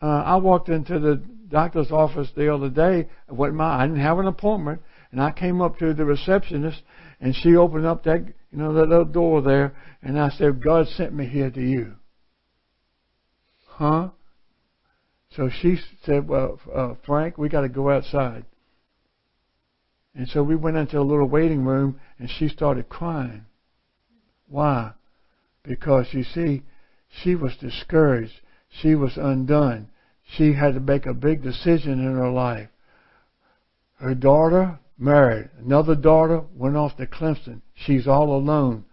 Uh, 0.00 0.22
I 0.24 0.36
walked 0.36 0.68
into 0.68 0.98
the 0.98 1.16
doctor's 1.48 1.90
office 1.90 2.30
the 2.36 2.52
other 2.52 2.68
day. 2.68 3.08
What 3.28 3.54
my 3.54 3.82
I 3.82 3.86
didn't 3.86 4.02
have 4.02 4.18
an 4.18 4.26
appointment, 4.26 4.82
and 5.10 5.22
I 5.22 5.32
came 5.32 5.62
up 5.62 5.78
to 5.78 5.94
the 5.94 6.04
receptionist, 6.04 6.82
and 7.20 7.34
she 7.34 7.56
opened 7.56 7.86
up 7.86 8.04
that 8.04 8.26
you 8.26 8.58
know 8.58 8.72
that 8.74 8.88
little 8.88 9.04
door 9.04 9.40
there, 9.42 9.74
and 10.02 10.18
I 10.20 10.28
said, 10.28 10.62
"God 10.62 10.86
sent 10.88 11.14
me 11.14 11.26
here 11.26 11.50
to 11.50 11.62
you." 11.62 11.94
Huh? 13.66 14.10
So 15.30 15.48
she 15.48 15.78
said, 16.04 16.28
"Well, 16.28 16.60
uh, 16.74 16.94
Frank, 17.04 17.38
we 17.38 17.48
got 17.48 17.62
to 17.62 17.68
go 17.68 17.90
outside." 17.90 18.44
And 20.14 20.28
so 20.28 20.42
we 20.42 20.56
went 20.56 20.78
into 20.78 20.98
a 20.98 21.02
little 21.02 21.28
waiting 21.28 21.64
room, 21.64 22.00
and 22.18 22.30
she 22.30 22.48
started 22.48 22.88
crying. 22.88 23.44
Why? 24.48 24.92
Because 25.62 26.12
you 26.12 26.22
see, 26.22 26.62
she 27.08 27.34
was 27.34 27.56
discouraged. 27.56 28.40
She 28.68 28.94
was 28.94 29.16
undone. 29.16 29.88
She 30.22 30.52
had 30.52 30.74
to 30.74 30.80
make 30.80 31.06
a 31.06 31.14
big 31.14 31.42
decision 31.42 32.00
in 32.00 32.14
her 32.14 32.30
life. 32.30 32.68
Her 33.98 34.14
daughter 34.14 34.78
married. 34.98 35.50
Another 35.58 35.94
daughter 35.94 36.42
went 36.54 36.76
off 36.76 36.96
to 36.96 37.06
Clemson. 37.06 37.62
She's 37.74 38.06
all 38.06 38.34
alone. 38.34 38.84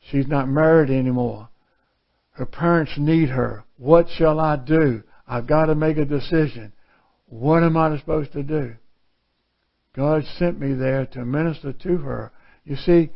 She's 0.00 0.26
not 0.26 0.48
married 0.48 0.90
anymore. 0.90 1.48
Her 2.32 2.46
parents 2.46 2.92
need 2.96 3.28
her. 3.28 3.64
What 3.76 4.08
shall 4.08 4.40
I 4.40 4.56
do? 4.56 5.02
I've 5.28 5.46
got 5.46 5.66
to 5.66 5.74
make 5.74 5.98
a 5.98 6.04
decision. 6.04 6.72
What 7.26 7.62
am 7.62 7.76
I 7.76 7.96
supposed 7.98 8.32
to 8.32 8.42
do? 8.42 8.74
God 9.94 10.24
sent 10.38 10.58
me 10.58 10.72
there 10.74 11.06
to 11.06 11.24
minister 11.24 11.72
to 11.72 11.98
her. 11.98 12.32
You 12.64 12.76
see, 12.76 13.10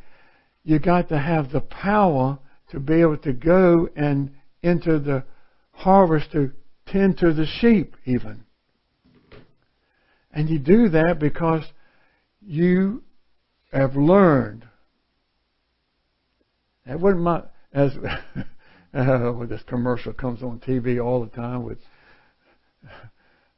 you 0.65 0.79
got 0.79 1.09
to 1.09 1.19
have 1.19 1.51
the 1.51 1.61
power 1.61 2.39
to 2.71 2.81
be 2.81 3.01
able 3.01 3.19
to 3.19 3.33
go 3.33 3.89
and 3.97 4.31
enter 4.63 4.99
the 4.99 5.25
harvest 5.75 6.33
to 6.33 6.53
tend 6.87 7.19
to 7.19 7.33
the 7.33 7.47
sheep 7.47 7.97
even. 8.05 8.45
And 10.33 10.49
you 10.49 10.59
do 10.59 10.89
that 10.89 11.19
because 11.21 11.65
you 12.41 13.03
have 13.73 13.95
learned. 13.95 14.65
That 16.87 17.01
wasn't 17.01 17.23
my 17.23 17.43
as 17.73 17.93
uh, 18.95 19.47
this 19.47 19.63
commercial 19.67 20.13
comes 20.13 20.43
on 20.43 20.61
TV 20.61 21.05
all 21.05 21.25
the 21.25 21.31
time 21.31 21.65
with 21.65 21.79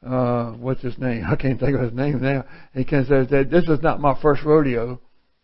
uh, 0.06 0.52
what's 0.52 0.82
his 0.82 0.98
name? 0.98 1.24
I 1.28 1.36
can't 1.36 1.58
think 1.58 1.74
of 1.74 1.82
his 1.82 1.92
name 1.92 2.20
now. 2.20 2.44
He 2.74 2.84
can 2.84 3.04
say 3.06 3.26
that 3.26 3.50
this 3.50 3.64
is 3.64 3.82
not 3.82 4.00
my 4.00 4.18
first 4.20 4.42
rodeo. 4.44 5.00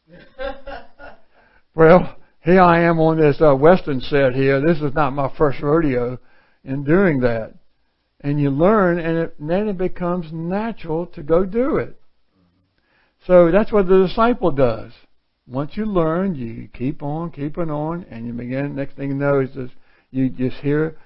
well, 1.75 2.17
here 2.41 2.61
I 2.61 2.83
am 2.83 3.01
on 3.01 3.19
this 3.19 3.41
uh, 3.41 3.55
western 3.55 4.01
set 4.01 4.35
here. 4.35 4.61
This 4.61 4.79
is 4.79 4.95
not 4.95 5.15
my 5.15 5.33
first 5.37 5.61
rodeo 5.61 6.19
in 6.64 6.85
doing 6.85 7.20
that. 7.20 7.55
And 8.20 8.40
you 8.40 8.51
learn, 8.51 8.98
and, 8.98 9.18
it, 9.18 9.35
and 9.38 9.51
then 9.51 9.68
it 9.68 9.79
becomes 9.79 10.33
natural 10.33 11.07
to 11.07 11.22
go 11.22 11.44
do 11.44 11.77
it. 11.77 11.98
So 13.27 13.51
that's 13.51 13.72
what 13.72 13.88
the 13.88 14.07
disciple 14.07 14.51
does. 14.53 14.92
Once 15.46 15.72
you 15.75 15.85
learn, 15.85 16.35
you 16.35 16.68
keep 16.72 17.03
on, 17.03 17.31
keeping 17.31 17.70
on, 17.70 18.07
and 18.11 18.27
you 18.27 18.33
begin. 18.33 18.77
Next 18.77 18.96
thing 18.96 19.09
you 19.09 19.14
know 19.14 19.40
is 19.40 19.51
just 19.51 19.72
you 20.12 20.29
just 20.29 20.57
hear, 20.59 20.96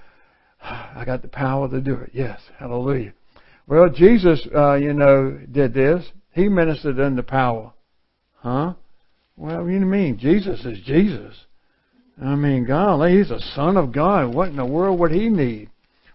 I 0.61 1.05
got 1.07 1.23
the 1.23 1.29
power 1.29 1.69
to 1.69 1.81
do 1.81 1.95
it. 1.95 2.11
Yes, 2.13 2.41
hallelujah. 2.59 3.15
Well, 3.67 3.89
Jesus, 3.89 4.47
uh, 4.55 4.75
you 4.75 4.93
know, 4.93 5.39
did 5.51 5.75
this. 5.75 6.05
He 6.33 6.49
ministered 6.49 6.99
in 6.99 7.17
the 7.17 7.23
power, 7.23 7.73
huh? 8.35 8.75
Well, 9.37 9.69
you 9.69 9.79
what 9.79 9.83
I 9.83 9.85
mean? 9.85 10.19
Jesus 10.19 10.65
is 10.65 10.81
Jesus. 10.85 11.35
I 12.21 12.35
mean, 12.35 12.65
golly, 12.65 13.19
he's 13.19 13.31
a 13.31 13.41
son 13.41 13.77
of 13.77 13.93
God. 13.93 14.35
What 14.35 14.49
in 14.49 14.57
the 14.57 14.65
world 14.65 14.99
would 14.99 15.13
he 15.13 15.29
need? 15.29 15.71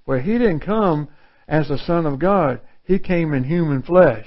Well, 0.05 0.19
he 0.19 0.33
didn't 0.33 0.61
come 0.61 1.09
as 1.47 1.67
the 1.67 1.77
son 1.77 2.05
of 2.05 2.17
God. 2.19 2.59
He 2.83 2.97
came 2.97 3.33
in 3.33 3.43
human 3.43 3.83
flesh. 3.83 4.25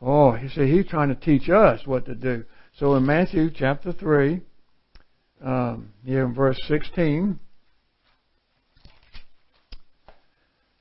Oh, 0.00 0.32
he 0.32 0.48
said 0.48 0.68
he's 0.68 0.86
trying 0.86 1.08
to 1.08 1.14
teach 1.14 1.48
us 1.50 1.86
what 1.86 2.06
to 2.06 2.14
do. 2.14 2.44
So 2.78 2.94
in 2.94 3.04
Matthew 3.04 3.50
chapter 3.50 3.92
3, 3.92 4.40
um, 5.42 5.92
here 6.04 6.24
in 6.24 6.34
verse 6.34 6.58
16, 6.68 7.38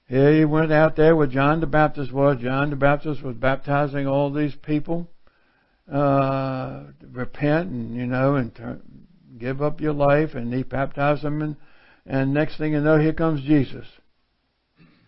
here 0.08 0.34
he 0.34 0.45
went 0.45 0.71
out 0.71 0.95
there 0.95 1.15
where 1.15 1.28
John 1.28 1.60
the 1.60 1.67
Baptist 1.67 2.12
was. 2.12 2.38
John 2.41 2.69
the 2.69 2.75
Baptist 2.75 3.23
was 3.23 3.36
baptizing 3.36 4.08
all 4.08 4.32
these 4.32 4.56
people. 4.56 5.10
Uh, 5.91 6.84
repent 7.12 7.69
and, 7.69 7.95
you 7.95 8.06
know, 8.06 8.36
and 8.36 8.54
turn, 8.54 8.98
give 9.39 9.62
up 9.62 9.82
your 9.82 9.93
life 9.93 10.36
and 10.36 10.54
he 10.54 10.63
baptized 10.63 11.23
them 11.23 11.41
and, 11.41 11.56
and 12.06 12.34
next 12.34 12.58
thing 12.58 12.73
you 12.73 12.82
know, 12.82 12.99
here 12.99 13.13
comes 13.13 13.41
Jesus. 13.41 13.86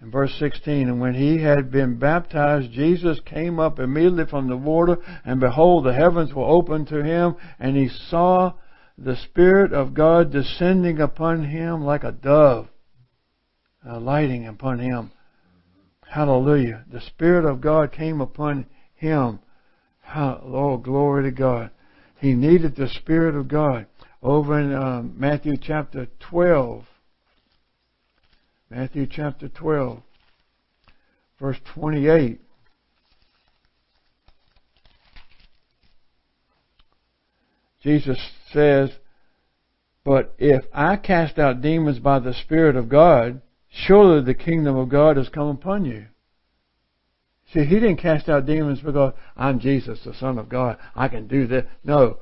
In 0.01 0.09
verse 0.09 0.33
16, 0.39 0.89
and 0.89 0.99
when 0.99 1.13
he 1.13 1.43
had 1.43 1.71
been 1.71 1.99
baptized, 1.99 2.71
Jesus 2.71 3.19
came 3.23 3.59
up 3.59 3.77
immediately 3.77 4.25
from 4.25 4.47
the 4.47 4.57
water, 4.57 4.97
and 5.23 5.39
behold, 5.39 5.85
the 5.85 5.93
heavens 5.93 6.33
were 6.33 6.43
opened 6.43 6.87
to 6.87 7.03
him, 7.03 7.35
and 7.59 7.77
he 7.77 7.87
saw 7.87 8.53
the 8.97 9.15
Spirit 9.15 9.73
of 9.73 9.93
God 9.93 10.31
descending 10.31 10.99
upon 10.99 11.45
him 11.45 11.83
like 11.83 12.03
a 12.03 12.11
dove, 12.11 12.67
uh, 13.87 13.97
alighting 13.97 14.47
upon 14.47 14.79
him. 14.79 15.11
Hallelujah. 16.07 16.83
The 16.91 17.01
Spirit 17.01 17.45
of 17.45 17.61
God 17.61 17.91
came 17.91 18.21
upon 18.21 18.65
him. 18.95 19.39
Oh, 20.13 20.77
glory 20.77 21.23
to 21.23 21.31
God. 21.31 21.69
He 22.17 22.33
needed 22.33 22.75
the 22.75 22.89
Spirit 22.89 23.35
of 23.35 23.47
God. 23.47 23.85
Over 24.23 24.59
in 24.59 24.71
uh, 24.71 25.01
Matthew 25.01 25.53
chapter 25.59 26.07
12, 26.29 26.85
Matthew 28.69 29.07
chapter 29.07 29.49
12, 29.49 30.01
verse 31.39 31.57
28. 31.73 32.39
Jesus 37.81 38.19
says, 38.53 38.91
But 40.05 40.35
if 40.37 40.65
I 40.71 40.97
cast 40.97 41.39
out 41.39 41.61
demons 41.61 41.97
by 41.97 42.19
the 42.19 42.35
Spirit 42.35 42.75
of 42.75 42.89
God, 42.89 43.41
surely 43.69 44.23
the 44.23 44.35
kingdom 44.35 44.75
of 44.75 44.89
God 44.89 45.17
has 45.17 45.29
come 45.29 45.47
upon 45.47 45.85
you. 45.85 46.05
See, 47.51 47.65
he 47.65 47.75
didn't 47.75 47.97
cast 47.97 48.29
out 48.29 48.45
demons 48.45 48.81
because 48.81 49.13
I'm 49.35 49.59
Jesus, 49.59 49.99
the 50.05 50.13
Son 50.13 50.37
of 50.37 50.47
God. 50.47 50.77
I 50.95 51.07
can 51.07 51.27
do 51.27 51.47
this. 51.47 51.65
No, 51.83 52.19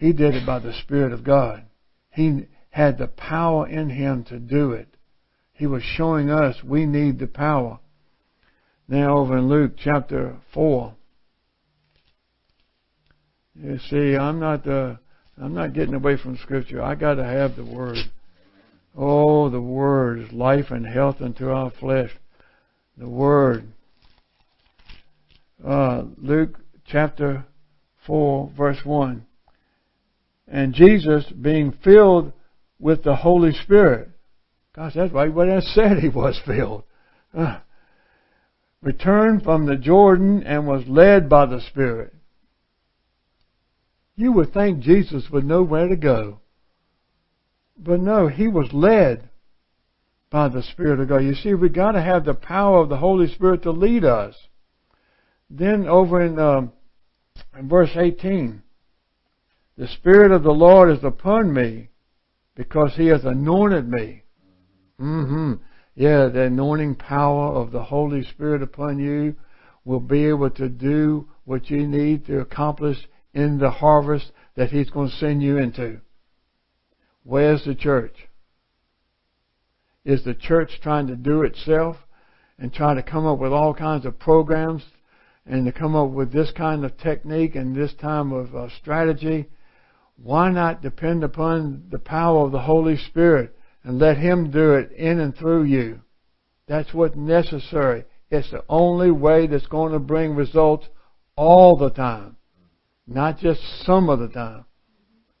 he 0.00 0.14
did 0.14 0.34
it 0.34 0.46
by 0.46 0.58
the 0.58 0.72
Spirit 0.72 1.12
of 1.12 1.22
God. 1.22 1.62
He 2.08 2.46
had 2.70 2.96
the 2.96 3.06
power 3.06 3.68
in 3.68 3.90
him 3.90 4.24
to 4.30 4.38
do 4.38 4.72
it. 4.72 4.88
He 5.52 5.66
was 5.66 5.82
showing 5.82 6.30
us 6.30 6.64
we 6.64 6.86
need 6.86 7.18
the 7.18 7.26
power. 7.26 7.80
Now 8.88 9.18
over 9.18 9.36
in 9.36 9.50
Luke 9.50 9.72
chapter 9.76 10.38
4. 10.54 10.94
You 13.56 13.78
see, 13.90 14.16
I'm 14.16 14.40
not 14.40 14.66
uh, 14.66 14.94
I'm 15.36 15.52
not 15.52 15.74
getting 15.74 15.94
away 15.94 16.16
from 16.16 16.38
scripture. 16.38 16.82
I 16.82 16.94
got 16.94 17.16
to 17.16 17.24
have 17.24 17.56
the 17.56 17.64
word. 17.66 17.98
Oh, 18.96 19.50
the 19.50 19.60
word 19.60 20.20
is 20.20 20.32
life 20.32 20.70
and 20.70 20.86
health 20.86 21.16
unto 21.20 21.50
our 21.50 21.70
flesh. 21.72 22.10
The 22.96 23.08
word. 23.08 23.64
Uh, 25.62 26.04
Luke 26.16 26.56
chapter 26.86 27.44
4 28.06 28.50
verse 28.56 28.78
1. 28.82 29.26
And 30.50 30.74
Jesus 30.74 31.24
being 31.26 31.72
filled 31.82 32.32
with 32.78 33.04
the 33.04 33.16
Holy 33.16 33.52
Spirit 33.52 34.10
Gosh, 34.74 34.94
that's 34.94 35.12
right 35.12 35.32
what 35.32 35.50
I 35.50 35.60
said 35.60 35.98
he 35.98 36.08
was 36.08 36.40
filled. 36.46 36.84
Uh, 37.36 37.58
returned 38.82 39.42
from 39.42 39.66
the 39.66 39.76
Jordan 39.76 40.42
and 40.44 40.66
was 40.66 40.86
led 40.86 41.28
by 41.28 41.46
the 41.46 41.60
Spirit. 41.60 42.14
You 44.16 44.32
would 44.32 44.52
think 44.52 44.80
Jesus 44.80 45.28
would 45.30 45.44
know 45.44 45.62
where 45.62 45.88
to 45.88 45.96
go. 45.96 46.40
But 47.76 48.00
no, 48.00 48.28
he 48.28 48.46
was 48.46 48.72
led 48.72 49.28
by 50.30 50.48
the 50.48 50.62
Spirit 50.62 51.00
of 51.00 51.08
God. 51.08 51.24
You 51.24 51.34
see, 51.34 51.54
we've 51.54 51.72
got 51.72 51.92
to 51.92 52.02
have 52.02 52.24
the 52.24 52.34
power 52.34 52.80
of 52.80 52.88
the 52.88 52.98
Holy 52.98 53.26
Spirit 53.32 53.62
to 53.62 53.70
lead 53.70 54.04
us. 54.04 54.36
Then 55.48 55.86
over 55.88 56.22
in, 56.22 56.38
um, 56.38 56.72
in 57.58 57.68
verse 57.68 57.90
18, 57.96 58.62
the 59.80 59.88
Spirit 59.88 60.30
of 60.30 60.44
the 60.44 60.52
Lord 60.52 60.96
is 60.96 61.02
upon 61.02 61.52
me 61.52 61.88
because 62.54 62.94
he 62.96 63.06
has 63.06 63.24
anointed 63.24 63.88
me 63.88 64.20
Mm-hmm. 65.00 65.54
Yeah, 65.94 66.28
the 66.28 66.42
anointing 66.42 66.96
power 66.96 67.54
of 67.54 67.72
the 67.72 67.82
Holy 67.82 68.22
Spirit 68.22 68.62
upon 68.62 68.98
you 68.98 69.34
will 69.84 70.00
be 70.00 70.26
able 70.26 70.50
to 70.50 70.68
do 70.68 71.28
what 71.44 71.70
you 71.70 71.86
need 71.86 72.26
to 72.26 72.40
accomplish 72.40 72.98
in 73.32 73.58
the 73.58 73.70
harvest 73.70 74.30
that 74.56 74.70
He's 74.70 74.90
going 74.90 75.08
to 75.08 75.16
send 75.16 75.42
you 75.42 75.56
into. 75.56 76.00
Where's 77.22 77.64
the 77.64 77.74
church? 77.74 78.14
Is 80.04 80.24
the 80.24 80.34
church 80.34 80.80
trying 80.82 81.06
to 81.06 81.16
do 81.16 81.42
itself 81.42 81.96
and 82.58 82.72
try 82.72 82.94
to 82.94 83.02
come 83.02 83.26
up 83.26 83.38
with 83.38 83.52
all 83.52 83.72
kinds 83.72 84.04
of 84.04 84.18
programs 84.18 84.82
and 85.46 85.64
to 85.64 85.72
come 85.72 85.96
up 85.96 86.10
with 86.10 86.32
this 86.32 86.50
kind 86.50 86.84
of 86.84 86.96
technique 86.98 87.54
and 87.54 87.74
this 87.74 87.94
time 87.94 88.32
of 88.32 88.54
uh, 88.54 88.68
strategy? 88.80 89.48
Why 90.22 90.50
not 90.50 90.82
depend 90.82 91.24
upon 91.24 91.84
the 91.90 91.98
power 91.98 92.44
of 92.44 92.52
the 92.52 92.60
Holy 92.60 92.96
Spirit 92.96 93.56
and 93.82 93.98
let 93.98 94.18
Him 94.18 94.50
do 94.50 94.74
it 94.74 94.92
in 94.92 95.18
and 95.18 95.34
through 95.34 95.64
you. 95.64 96.00
That's 96.66 96.92
what's 96.92 97.16
necessary. 97.16 98.04
It's 98.30 98.50
the 98.50 98.64
only 98.68 99.10
way 99.10 99.46
that's 99.46 99.66
going 99.66 99.92
to 99.92 99.98
bring 99.98 100.34
results 100.34 100.86
all 101.36 101.76
the 101.76 101.90
time, 101.90 102.36
not 103.06 103.38
just 103.38 103.60
some 103.84 104.08
of 104.08 104.20
the 104.20 104.28
time. 104.28 104.66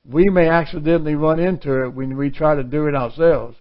We 0.04 0.30
may 0.30 0.48
accidentally 0.48 1.14
run 1.14 1.38
into 1.38 1.84
it 1.84 1.90
when 1.90 2.16
we 2.16 2.30
try 2.30 2.54
to 2.54 2.64
do 2.64 2.86
it 2.86 2.94
ourselves. 2.94 3.58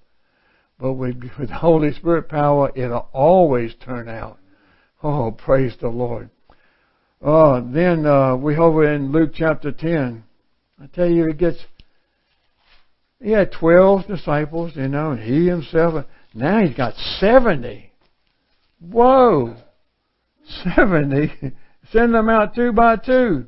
But 0.80 0.94
with, 0.94 1.22
with 1.38 1.50
Holy 1.50 1.94
Spirit 1.94 2.30
power, 2.30 2.72
it'll 2.76 3.10
always 3.12 3.76
turn 3.76 4.08
out. 4.08 4.40
Oh, 5.04 5.32
praise 5.32 5.76
the 5.80 5.90
Lord. 5.90 6.30
Oh, 7.22 7.60
then 7.60 8.06
uh, 8.06 8.38
we 8.38 8.56
over 8.56 8.92
in 8.92 9.12
Luke 9.12 9.32
chapter 9.36 9.74
10. 9.74 10.24
I 10.82 10.88
tell 10.88 11.10
you, 11.10 11.26
it 11.28 11.38
gets. 11.38 11.58
He 13.22 13.32
had 13.32 13.52
12 13.52 14.08
disciples, 14.08 14.76
you 14.76 14.88
know, 14.88 15.12
and 15.12 15.20
he 15.20 15.48
himself. 15.48 16.06
Now 16.34 16.66
he's 16.66 16.76
got 16.76 16.96
70. 17.20 17.92
Whoa! 18.80 19.56
70. 20.64 21.32
Send 21.92 22.14
them 22.14 22.30
out 22.30 22.56
two 22.56 22.72
by 22.72 22.96
two. 22.96 23.48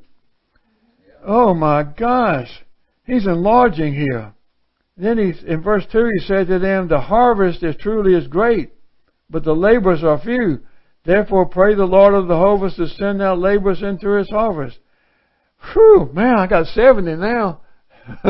Oh 1.25 1.53
my 1.53 1.83
gosh. 1.83 2.49
He's 3.05 3.25
enlarging 3.25 3.93
here. 3.93 4.33
Then 4.97 5.17
he's, 5.17 5.41
in 5.43 5.61
verse 5.61 5.85
2 5.91 6.09
he 6.13 6.25
said 6.25 6.47
to 6.47 6.59
them, 6.59 6.87
The 6.87 6.99
harvest 6.99 7.63
is 7.63 7.75
truly 7.77 8.13
is 8.13 8.27
great, 8.27 8.73
but 9.29 9.43
the 9.43 9.55
laborers 9.55 10.03
are 10.03 10.19
few. 10.19 10.59
Therefore 11.05 11.45
pray 11.45 11.75
the 11.75 11.85
Lord 11.85 12.13
of 12.13 12.27
the 12.27 12.35
harvest 12.35 12.75
to 12.75 12.87
send 12.87 13.21
out 13.21 13.39
laborers 13.39 13.81
into 13.81 14.09
his 14.09 14.29
harvest. 14.29 14.79
Whew, 15.73 16.09
man, 16.13 16.35
I 16.35 16.47
got 16.47 16.67
70 16.67 17.15
now. 17.15 17.61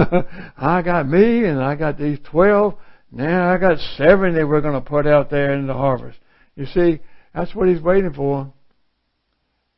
I 0.58 0.82
got 0.82 1.08
me 1.08 1.46
and 1.46 1.62
I 1.62 1.76
got 1.76 1.98
these 1.98 2.20
12. 2.30 2.76
Now 3.12 3.54
I 3.54 3.58
got 3.58 3.78
70 3.98 4.44
we're 4.44 4.62
going 4.62 4.82
to 4.82 4.82
put 4.82 5.08
out 5.08 5.30
there 5.30 5.54
in 5.54 5.68
the 5.68 5.74
harvest. 5.74 6.20
You 6.56 6.66
see, 6.66 7.00
that's 7.34 7.56
what 7.56 7.68
he's 7.68 7.82
waiting 7.82 8.14
for. 8.14 8.54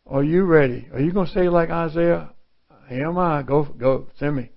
Are 0.06 0.24
you 0.24 0.44
ready? 0.44 0.88
Are 0.94 1.00
you 1.00 1.12
going 1.12 1.28
to 1.28 1.34
say 1.34 1.50
like 1.50 1.70
Isaiah? 1.70 2.32
Here 2.90 3.08
am 3.08 3.18
I. 3.18 3.44
Go, 3.44 3.64
go, 3.64 4.08
send 4.20 4.36
me. 4.36 4.52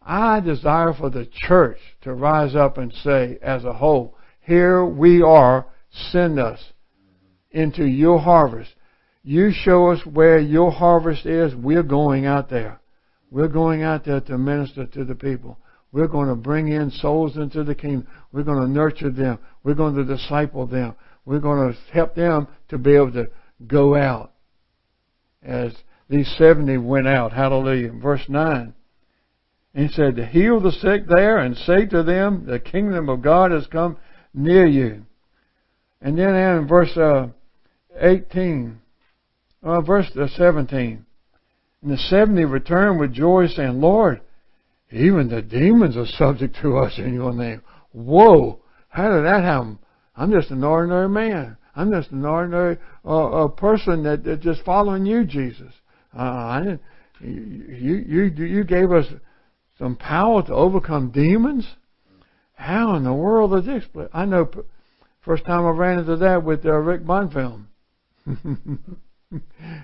I 0.00 0.40
desire 0.40 0.92
for 0.92 1.10
the 1.10 1.28
church 1.32 1.78
to 2.02 2.12
rise 2.12 2.56
up 2.56 2.76
and 2.76 2.92
say, 3.04 3.38
as 3.40 3.64
a 3.64 3.72
whole, 3.72 4.16
here 4.40 4.84
we 4.84 5.22
are, 5.22 5.66
send 6.10 6.40
us 6.40 6.60
into 7.52 7.84
your 7.86 8.18
harvest. 8.18 8.70
You 9.24 9.52
show 9.52 9.90
us 9.90 10.00
where 10.04 10.38
your 10.38 10.72
harvest 10.72 11.26
is, 11.26 11.54
we're 11.54 11.84
going 11.84 12.26
out 12.26 12.50
there. 12.50 12.80
We're 13.30 13.48
going 13.48 13.82
out 13.82 14.04
there 14.04 14.20
to 14.20 14.36
minister 14.36 14.86
to 14.86 15.04
the 15.04 15.14
people. 15.14 15.58
We're 15.92 16.08
going 16.08 16.28
to 16.28 16.34
bring 16.34 16.68
in 16.68 16.90
souls 16.90 17.36
into 17.36 17.64
the 17.64 17.74
kingdom. 17.74 18.06
We're 18.32 18.42
going 18.42 18.62
to 18.62 18.68
nurture 18.68 19.10
them. 19.10 19.38
We're 19.62 19.74
going 19.74 19.94
to 19.94 20.04
disciple 20.04 20.66
them. 20.66 20.94
We're 21.24 21.38
going 21.38 21.72
to 21.72 21.78
help 21.92 22.14
them 22.14 22.48
to 22.68 22.78
be 22.78 22.94
able 22.94 23.12
to 23.12 23.28
go 23.66 23.94
out. 23.94 24.32
As 25.42 25.72
these 26.08 26.32
70 26.36 26.78
went 26.78 27.06
out. 27.06 27.32
Hallelujah. 27.32 27.92
Verse 27.92 28.24
9. 28.28 28.74
And 29.74 29.86
he 29.86 29.92
said, 29.92 30.16
to 30.16 30.26
heal 30.26 30.60
the 30.60 30.72
sick 30.72 31.06
there 31.06 31.38
and 31.38 31.56
say 31.56 31.86
to 31.86 32.02
them, 32.02 32.44
the 32.46 32.58
kingdom 32.58 33.08
of 33.08 33.22
God 33.22 33.50
has 33.50 33.66
come 33.66 33.96
near 34.34 34.66
you. 34.66 35.04
And 36.00 36.18
then 36.18 36.34
in 36.34 36.66
verse 36.66 36.94
uh, 36.96 37.28
18, 37.98 38.81
uh, 39.62 39.80
verse 39.80 40.10
uh, 40.16 40.26
17, 40.36 41.04
and 41.82 41.90
the 41.90 41.96
70 41.96 42.44
returned 42.44 43.00
with 43.00 43.12
joy 43.12 43.46
saying, 43.46 43.80
Lord, 43.80 44.20
even 44.90 45.28
the 45.28 45.42
demons 45.42 45.96
are 45.96 46.06
subject 46.06 46.56
to 46.62 46.78
us 46.78 46.92
in 46.98 47.14
your 47.14 47.32
name. 47.32 47.62
Whoa! 47.92 48.60
How 48.88 49.10
did 49.10 49.24
that 49.24 49.42
happen? 49.42 49.78
I'm 50.16 50.30
just 50.30 50.50
an 50.50 50.62
ordinary 50.62 51.08
man. 51.08 51.56
I'm 51.74 51.90
just 51.90 52.10
an 52.10 52.24
ordinary 52.24 52.78
uh, 53.04 53.48
person 53.48 54.02
that, 54.04 54.24
that 54.24 54.40
just 54.40 54.62
following 54.64 55.06
you, 55.06 55.24
Jesus. 55.24 55.72
Uh, 56.16 56.20
I 56.20 56.60
didn't, 56.62 56.80
you, 57.20 57.94
you, 57.96 58.44
you 58.44 58.64
gave 58.64 58.92
us 58.92 59.06
some 59.78 59.96
power 59.96 60.42
to 60.42 60.52
overcome 60.52 61.10
demons? 61.10 61.66
How 62.54 62.94
in 62.96 63.04
the 63.04 63.12
world 63.12 63.54
is 63.54 63.64
this? 63.64 63.84
I 64.12 64.26
know 64.26 64.50
first 65.24 65.44
time 65.46 65.64
I 65.64 65.70
ran 65.70 65.98
into 66.00 66.16
that 66.16 66.44
with 66.44 66.64
uh, 66.66 66.72
Rick 66.72 67.02
Bonfilm. 67.02 67.64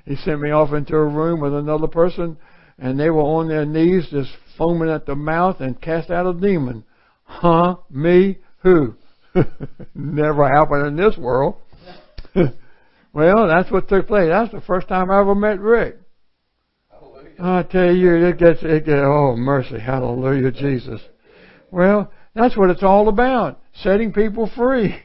he 0.04 0.16
sent 0.16 0.40
me 0.40 0.50
off 0.50 0.72
into 0.72 0.96
a 0.96 1.04
room 1.04 1.40
with 1.40 1.54
another 1.54 1.86
person 1.86 2.36
and 2.78 2.98
they 2.98 3.10
were 3.10 3.22
on 3.22 3.48
their 3.48 3.64
knees 3.64 4.06
just 4.10 4.30
foaming 4.56 4.90
at 4.90 5.06
the 5.06 5.14
mouth 5.14 5.60
and 5.60 5.80
cast 5.80 6.10
out 6.10 6.26
a 6.26 6.38
demon. 6.38 6.84
Huh? 7.24 7.76
Me? 7.90 8.38
Who? 8.62 8.94
Never 9.94 10.48
happened 10.48 10.86
in 10.86 10.96
this 10.96 11.16
world. 11.16 11.56
well, 12.34 13.48
that's 13.48 13.70
what 13.70 13.88
took 13.88 14.06
place. 14.06 14.28
That's 14.28 14.52
the 14.52 14.60
first 14.60 14.88
time 14.88 15.10
I 15.10 15.20
ever 15.20 15.34
met 15.34 15.60
Rick. 15.60 15.98
I 17.40 17.62
tell 17.62 17.94
you, 17.94 18.26
it 18.26 18.38
gets, 18.38 18.60
it 18.62 18.84
gets, 18.84 19.00
oh 19.00 19.36
mercy, 19.36 19.78
hallelujah, 19.78 20.50
Jesus. 20.50 21.00
Well, 21.70 22.10
that's 22.34 22.56
what 22.56 22.70
it's 22.70 22.82
all 22.82 23.08
about, 23.08 23.60
setting 23.74 24.12
people 24.12 24.50
free. 24.56 24.96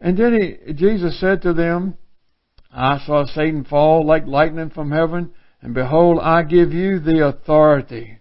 And 0.00 0.16
then 0.18 0.58
he, 0.66 0.72
Jesus 0.72 1.20
said 1.20 1.42
to 1.42 1.52
them, 1.52 1.96
I 2.74 2.98
saw 3.06 3.24
Satan 3.24 3.64
fall 3.64 4.04
like 4.04 4.26
lightning 4.26 4.70
from 4.70 4.90
heaven, 4.90 5.32
and 5.62 5.74
behold, 5.74 6.18
I 6.20 6.42
give 6.42 6.72
you 6.72 6.98
the 6.98 7.26
authority 7.26 8.18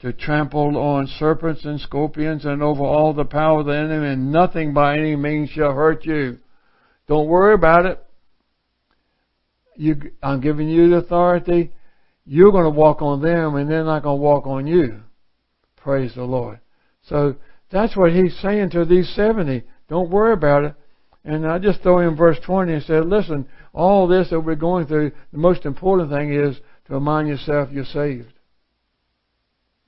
to 0.00 0.12
trample 0.12 0.76
on 0.76 1.06
serpents 1.06 1.64
and 1.64 1.80
scorpions 1.80 2.44
and 2.44 2.62
over 2.62 2.82
all 2.82 3.12
the 3.12 3.24
power 3.24 3.60
of 3.60 3.66
the 3.66 3.76
enemy, 3.76 4.08
and 4.08 4.32
nothing 4.32 4.72
by 4.72 4.98
any 4.98 5.16
means 5.16 5.50
shall 5.50 5.72
hurt 5.72 6.04
you. 6.04 6.38
Don't 7.06 7.28
worry 7.28 7.54
about 7.54 7.86
it. 7.86 8.02
You, 9.76 10.12
I'm 10.22 10.40
giving 10.40 10.68
you 10.68 10.88
the 10.88 10.96
authority 10.96 11.72
you're 12.26 12.50
going 12.50 12.64
to 12.64 12.70
walk 12.70 13.00
on 13.00 13.22
them 13.22 13.54
and 13.54 13.70
they're 13.70 13.84
not 13.84 14.02
going 14.02 14.18
to 14.18 14.22
walk 14.22 14.46
on 14.46 14.66
you. 14.66 15.00
Praise 15.76 16.14
the 16.16 16.24
Lord. 16.24 16.58
So 17.08 17.36
that's 17.70 17.96
what 17.96 18.12
he's 18.12 18.36
saying 18.42 18.70
to 18.70 18.84
these 18.84 19.08
70. 19.14 19.62
Don't 19.88 20.10
worry 20.10 20.32
about 20.32 20.64
it. 20.64 20.74
And 21.26 21.44
I 21.44 21.58
just 21.58 21.82
throw 21.82 21.98
in 22.08 22.14
verse 22.14 22.38
20 22.46 22.72
and 22.72 22.82
said, 22.84 23.04
listen, 23.04 23.48
all 23.72 24.06
this 24.06 24.30
that 24.30 24.40
we're 24.40 24.54
going 24.54 24.86
through, 24.86 25.10
the 25.32 25.38
most 25.38 25.66
important 25.66 26.08
thing 26.08 26.32
is 26.32 26.56
to 26.86 26.94
remind 26.94 27.26
yourself 27.26 27.68
you're 27.72 27.84
saved. 27.84 28.32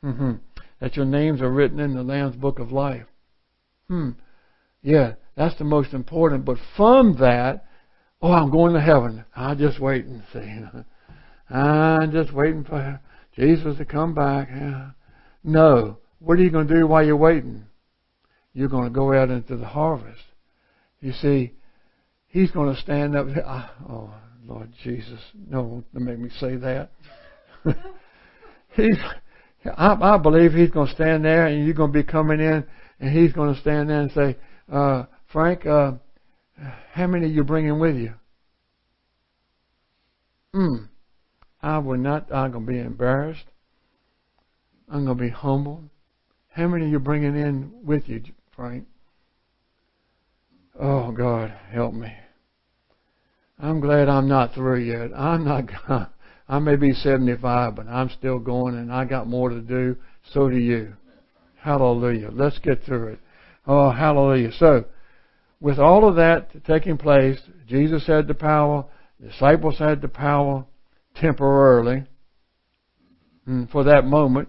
Mm-hmm. 0.04 0.32
That 0.80 0.96
your 0.96 1.04
names 1.04 1.40
are 1.40 1.50
written 1.50 1.78
in 1.78 1.94
the 1.94 2.02
Lamb's 2.02 2.34
Book 2.34 2.58
of 2.58 2.72
Life. 2.72 3.06
Hmm. 3.86 4.10
Yeah, 4.82 5.14
that's 5.36 5.56
the 5.58 5.64
most 5.64 5.94
important. 5.94 6.44
But 6.44 6.56
from 6.76 7.16
that, 7.20 7.66
oh, 8.20 8.32
I'm 8.32 8.50
going 8.50 8.74
to 8.74 8.80
heaven. 8.80 9.24
I'll 9.36 9.54
just 9.54 9.78
wait 9.78 10.06
and 10.06 10.24
see. 10.32 11.54
I'm 11.54 12.10
just 12.10 12.32
waiting 12.32 12.64
for 12.64 13.00
Jesus 13.36 13.78
to 13.78 13.84
come 13.84 14.12
back. 14.12 14.48
No. 15.44 15.98
What 16.18 16.40
are 16.40 16.42
you 16.42 16.50
going 16.50 16.66
to 16.66 16.74
do 16.74 16.88
while 16.88 17.06
you're 17.06 17.16
waiting? 17.16 17.66
You're 18.54 18.68
going 18.68 18.84
to 18.84 18.90
go 18.90 19.12
out 19.14 19.30
into 19.30 19.56
the 19.56 19.66
harvest. 19.66 20.24
You 21.00 21.12
see, 21.12 21.52
He's 22.28 22.50
going 22.50 22.74
to 22.74 22.80
stand 22.80 23.16
up. 23.16 23.26
Oh, 23.88 24.12
Lord 24.46 24.72
Jesus. 24.82 25.20
No, 25.48 25.84
don't 25.92 26.04
make 26.04 26.18
me 26.18 26.30
say 26.38 26.56
that. 26.56 26.90
he's, 28.74 28.98
I, 29.76 29.94
I 29.94 30.18
believe 30.18 30.52
He's 30.52 30.70
going 30.70 30.88
to 30.88 30.94
stand 30.94 31.24
there 31.24 31.46
and 31.46 31.64
you're 31.64 31.74
going 31.74 31.92
to 31.92 31.98
be 31.98 32.04
coming 32.04 32.40
in 32.40 32.64
and 33.00 33.16
He's 33.16 33.32
going 33.32 33.54
to 33.54 33.60
stand 33.60 33.90
there 33.90 34.00
and 34.00 34.12
say, 34.12 34.36
uh, 34.72 35.04
Frank, 35.32 35.66
uh, 35.66 35.92
how 36.92 37.06
many 37.06 37.26
are 37.26 37.30
you 37.30 37.44
bringing 37.44 37.78
with 37.78 37.96
you? 37.96 38.14
Hmm. 40.52 40.84
I 41.62 41.78
will 41.78 41.98
not, 41.98 42.32
I'm 42.32 42.52
going 42.52 42.66
to 42.66 42.72
be 42.72 42.78
embarrassed. 42.78 43.44
I'm 44.88 45.04
going 45.04 45.18
to 45.18 45.24
be 45.24 45.30
humble. 45.30 45.82
How 46.50 46.66
many 46.66 46.86
are 46.86 46.88
you 46.88 46.98
bringing 46.98 47.36
in 47.36 47.72
with 47.84 48.08
you, 48.08 48.22
Frank? 48.56 48.86
Oh, 50.80 51.10
God, 51.10 51.52
help 51.72 51.92
me. 51.92 52.12
I'm 53.58 53.80
glad 53.80 54.08
I'm 54.08 54.28
not 54.28 54.54
through 54.54 54.80
yet. 54.84 55.10
I'm 55.16 55.44
not, 55.44 56.12
I 56.48 56.58
may 56.60 56.76
be 56.76 56.92
75, 56.92 57.74
but 57.74 57.88
I'm 57.88 58.10
still 58.10 58.38
going 58.38 58.76
and 58.76 58.92
I 58.92 59.04
got 59.04 59.26
more 59.26 59.48
to 59.48 59.60
do. 59.60 59.96
So 60.32 60.48
do 60.48 60.56
you. 60.56 60.94
Hallelujah. 61.60 62.30
Let's 62.32 62.58
get 62.60 62.84
through 62.84 63.14
it. 63.14 63.18
Oh, 63.66 63.90
hallelujah. 63.90 64.52
So, 64.58 64.84
with 65.60 65.80
all 65.80 66.08
of 66.08 66.14
that 66.16 66.64
taking 66.64 66.96
place, 66.96 67.40
Jesus 67.66 68.06
had 68.06 68.28
the 68.28 68.34
power, 68.34 68.84
disciples 69.20 69.78
had 69.78 70.00
the 70.00 70.08
power, 70.08 70.64
temporarily 71.16 72.04
mm, 73.48 73.68
for 73.72 73.82
that 73.84 74.04
moment. 74.04 74.48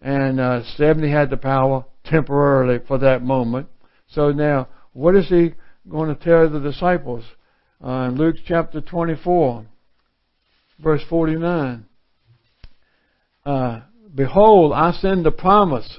And 0.00 0.40
uh, 0.40 0.62
70 0.76 1.08
had 1.08 1.30
the 1.30 1.36
power 1.36 1.84
temporarily 2.04 2.80
for 2.88 2.98
that 2.98 3.22
moment. 3.22 3.68
So 4.08 4.32
now, 4.32 4.66
what 4.92 5.16
is 5.16 5.28
he 5.28 5.54
going 5.88 6.14
to 6.14 6.22
tell 6.22 6.48
the 6.48 6.60
disciples? 6.60 7.24
Uh, 7.84 8.08
in 8.08 8.16
Luke 8.16 8.36
chapter 8.46 8.80
24, 8.80 9.66
verse 10.80 11.02
49. 11.08 11.86
Uh, 13.44 13.80
Behold, 14.14 14.72
I 14.74 14.92
send 14.92 15.24
the 15.24 15.30
promise. 15.30 15.98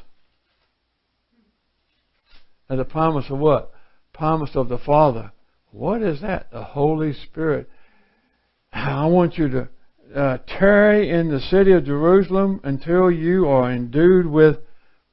And 2.70 2.80
the 2.80 2.86
promise 2.86 3.26
of 3.30 3.40
what? 3.40 3.72
Promise 4.14 4.52
of 4.56 4.70
the 4.70 4.78
Father. 4.78 5.32
What 5.72 6.02
is 6.04 6.22
that? 6.22 6.52
The 6.52 6.64
Holy 6.64 7.14
Spirit. 7.14 7.70
I 8.72 9.08
want 9.08 9.38
you 9.38 9.50
to 9.50 9.70
uh, 10.16 10.38
tarry 10.48 11.10
in 11.10 11.30
the 11.30 11.40
city 11.40 11.72
of 11.72 11.86
Jerusalem 11.86 12.62
until 12.64 13.10
you 13.10 13.48
are 13.48 13.72
endued 13.72 14.28
with 14.28 14.58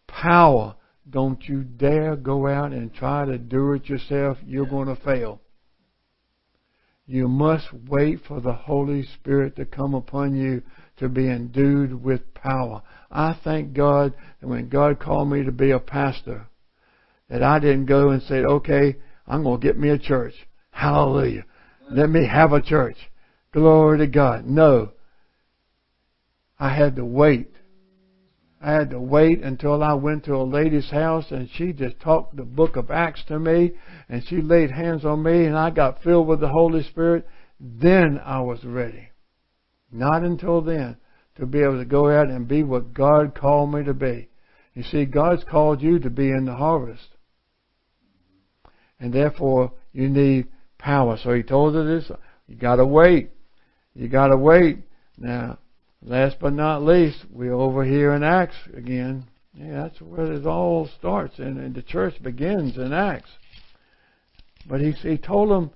power. 0.07 0.77
Don't 1.11 1.43
you 1.49 1.63
dare 1.63 2.17
go 2.17 2.47
out 2.47 2.73
and 2.73 2.95
try 2.95 3.25
to 3.25 3.39
do 3.39 3.73
it 3.73 3.89
yourself. 3.89 4.39
You're 4.47 4.67
going 4.67 4.89
to 4.89 5.03
fail. 5.03 5.41
You 7.07 7.27
must 7.27 7.67
wait 7.89 8.21
for 8.27 8.41
the 8.41 8.53
Holy 8.53 9.03
Spirit 9.03 9.57
to 9.57 9.65
come 9.65 9.95
upon 9.95 10.37
you 10.37 10.63
to 10.99 11.09
be 11.09 11.29
endued 11.29 12.05
with 12.05 12.35
power. 12.35 12.83
I 13.11 13.37
thank 13.43 13.73
God 13.73 14.15
that 14.41 14.47
when 14.47 14.69
God 14.69 15.01
called 15.01 15.29
me 15.29 15.43
to 15.45 15.51
be 15.51 15.73
a 15.73 15.81
pastor, 15.81 16.47
that 17.29 17.43
I 17.43 17.59
didn't 17.59 17.87
go 17.87 18.11
and 18.11 18.23
say, 18.23 18.37
okay, 18.37 18.97
I'm 19.27 19.43
going 19.43 19.61
to 19.61 19.67
get 19.67 19.79
me 19.79 19.89
a 19.89 19.99
church. 19.99 20.35
Hallelujah. 20.71 21.45
Let 21.91 22.11
me 22.11 22.27
have 22.27 22.53
a 22.53 22.63
church. 22.63 22.97
Glory 23.53 23.99
to 23.99 24.07
God. 24.07 24.47
No. 24.47 24.93
I 26.61 26.75
had 26.75 26.97
to 26.97 27.05
wait. 27.05 27.51
I 28.61 28.73
had 28.73 28.91
to 28.91 29.01
wait 29.01 29.43
until 29.43 29.83
I 29.83 29.95
went 29.95 30.25
to 30.25 30.35
a 30.35 30.43
lady's 30.43 30.91
house 30.91 31.31
and 31.31 31.49
she 31.51 31.73
just 31.73 31.99
talked 31.99 32.37
the 32.37 32.45
book 32.45 32.77
of 32.77 32.91
Acts 32.91 33.25
to 33.29 33.39
me 33.39 33.73
and 34.09 34.23
she 34.27 34.43
laid 34.43 34.71
hands 34.71 35.05
on 35.05 35.23
me 35.23 35.47
and 35.47 35.57
I 35.57 35.71
got 35.71 36.03
filled 36.03 36.27
with 36.27 36.41
the 36.41 36.49
Holy 36.49 36.83
Spirit. 36.83 37.27
Then 37.59 38.21
I 38.23 38.41
was 38.41 38.63
ready. 38.65 39.09
Not 39.91 40.23
until 40.23 40.61
then 40.61 40.99
to 41.37 41.47
be 41.47 41.63
able 41.63 41.79
to 41.79 41.87
go 41.87 42.11
out 42.11 42.29
and 42.29 42.47
be 42.47 42.63
what 42.63 42.93
God 42.93 43.35
called 43.35 43.73
me 43.73 43.83
to 43.85 43.95
be. 43.95 44.29
You 44.75 44.83
see, 44.83 45.07
God's 45.07 45.45
called 45.45 45.81
you 45.81 45.99
to 45.99 46.11
be 46.11 46.31
in 46.31 46.45
the 46.45 46.55
harvest. 46.55 47.09
And 49.01 49.13
therefore, 49.13 49.73
you 49.93 50.11
need 50.11 50.49
power. 50.79 51.17
So 51.23 51.33
he 51.33 51.43
told 51.43 51.75
her 51.75 51.85
this. 51.85 52.11
You 52.47 52.57
gotta 52.57 52.85
wait. 52.85 53.31
You 53.95 54.09
gotta 54.09 54.37
wait. 54.37 54.81
Now, 55.17 55.59
last 56.03 56.37
but 56.41 56.53
not 56.53 56.83
least, 56.83 57.25
we're 57.31 57.53
over 57.53 57.85
here 57.85 58.13
in 58.15 58.23
Acts 58.23 58.57
again. 58.75 59.25
Yeah, 59.55 59.83
that's 59.83 60.01
where 60.01 60.33
it 60.33 60.47
all 60.47 60.89
starts, 60.99 61.39
and, 61.39 61.59
and 61.59 61.75
the 61.75 61.83
church 61.83 62.23
begins 62.23 62.77
in 62.77 62.93
Acts. 62.93 63.31
But 64.69 64.81
he, 64.81 64.93
he 64.93 65.19
told 65.19 65.51
them, 65.51 65.71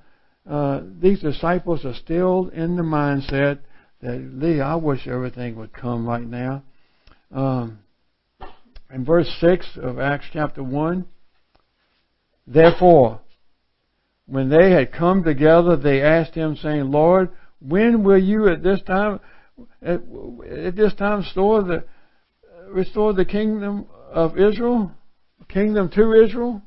uh, 0.48 0.80
these 1.00 1.20
disciples 1.20 1.84
are 1.84 1.94
still 1.94 2.48
in 2.50 2.76
the 2.76 2.82
mindset 2.82 3.60
that, 4.02 4.20
Lee, 4.34 4.60
I 4.60 4.76
wish 4.76 5.06
everything 5.06 5.56
would 5.56 5.72
come 5.72 6.06
right 6.06 6.26
now. 6.26 6.62
Um, 7.32 7.80
in 8.92 9.04
verse 9.04 9.28
6 9.40 9.78
of 9.82 9.98
Acts 9.98 10.26
chapter 10.32 10.62
1, 10.62 11.06
therefore, 12.46 13.20
when 14.26 14.50
they 14.50 14.70
had 14.70 14.92
come 14.92 15.24
together, 15.24 15.76
they 15.76 16.00
asked 16.00 16.34
him, 16.34 16.56
saying, 16.56 16.90
Lord, 16.90 17.30
when 17.60 18.04
will 18.04 18.22
you 18.22 18.48
at 18.48 18.62
this 18.62 18.80
time, 18.82 19.20
at, 19.82 20.00
at 20.48 20.76
this 20.76 20.94
time, 20.94 21.20
restore 21.20 21.62
the, 21.62 21.84
restore 22.68 23.12
the 23.12 23.24
kingdom 23.24 23.86
of 24.10 24.38
Israel? 24.38 24.92
Kingdom 25.48 25.90
to 25.90 26.12
Israel? 26.12 26.62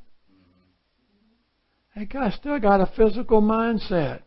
They 1.96 2.06
got, 2.06 2.34
still 2.34 2.60
got 2.60 2.80
a 2.80 2.92
physical 2.96 3.42
mindset. 3.42 4.22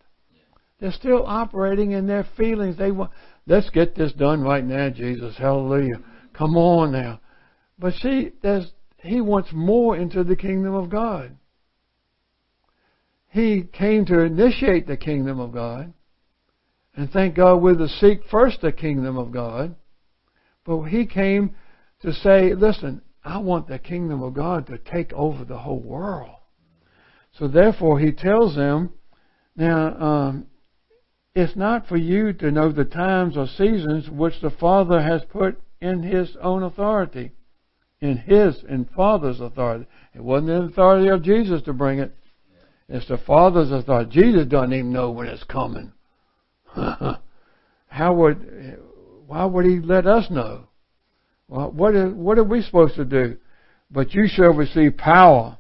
They're 0.81 0.93
still 0.93 1.25
operating 1.27 1.93
in 1.93 2.07
their 2.07 2.27
feelings. 2.37 2.77
They 2.77 2.91
want, 2.91 3.13
let's 3.47 3.71
get 3.71 3.95
this 3.95 4.13
done 4.13 4.43
right 4.43 4.65
now, 4.65 4.91
Jesus. 4.91 5.37
Hallelujah. 5.37 6.01
Come 6.33 6.57
on 6.57 6.93
now. 6.93 7.21
But 7.79 7.95
see, 7.95 8.33
there's, 8.43 8.73
he 8.99 9.21
wants 9.21 9.51
more 9.53 9.97
into 9.97 10.25
the 10.25 10.37
kingdom 10.37 10.75
of 10.75 10.91
God. 10.91 11.37
He 13.29 13.63
came 13.73 14.05
to 14.07 14.21
initiate 14.21 14.87
the 14.87 14.97
kingdom 14.97 15.39
of 15.39 15.53
God. 15.53 15.93
And 16.95 17.11
thank 17.11 17.37
God 17.37 17.63
we're 17.63 17.77
to 17.77 17.89
seek 17.89 18.21
first 18.31 18.61
the 18.61 18.73
kingdom 18.73 19.17
of 19.17 19.33
God. 19.33 19.77
But 20.65 20.85
he 20.85 21.07
came 21.07 21.55
to 22.03 22.13
say, 22.13 22.55
listen, 22.55 23.03
I 23.25 23.39
want 23.39 23.69
the 23.69 23.79
kingdom 23.79 24.23
of 24.23 24.35
God 24.35 24.67
to 24.67 24.79
take 24.79 25.13
over 25.13 25.45
the 25.45 25.59
whole 25.59 25.81
world. 25.81 26.37
So 27.39 27.49
therefore 27.49 28.01
he 28.01 28.13
tells 28.13 28.57
them, 28.57 28.91
now, 29.57 30.01
um, 30.01 30.47
it's 31.35 31.55
not 31.55 31.87
for 31.87 31.97
you 31.97 32.33
to 32.35 32.51
know 32.51 32.73
the 32.73 32.85
times 32.85 33.37
or 33.37 33.47
seasons 33.47 34.09
which 34.09 34.41
the 34.41 34.51
Father 34.51 35.01
has 35.01 35.23
put 35.31 35.61
in 35.81 36.03
His 36.03 36.37
own 36.43 36.63
authority. 36.63 37.33
In 38.01 38.17
His 38.17 38.63
and 38.69 38.89
Father's 38.91 39.41
authority. 39.41 39.87
It 40.15 40.23
wasn't 40.23 40.49
the 40.49 40.63
authority 40.63 41.09
of 41.09 41.23
Jesus 41.23 41.63
to 41.63 41.73
bring 41.73 41.99
it. 41.99 42.15
It's 42.89 43.07
the 43.07 43.19
Father's 43.19 43.71
authority. 43.71 44.11
Jesus 44.11 44.47
doesn't 44.47 44.73
even 44.73 44.93
know 44.93 45.11
when 45.11 45.29
it's 45.29 45.45
coming. 45.45 45.93
How 47.89 48.15
would, 48.15 48.79
why 49.27 49.45
would 49.45 49.65
He 49.65 49.81
let 49.81 50.07
us 50.07 50.31
know? 50.31 50.69
Well, 51.49 51.71
what 51.71 51.95
are, 51.95 52.11
what 52.11 52.39
are 52.39 52.45
we 52.45 52.63
supposed 52.63 52.95
to 52.97 53.05
do? 53.05 53.37
But 53.91 54.15
you 54.15 54.29
shall 54.29 54.53
receive 54.53 54.97
power 54.97 55.59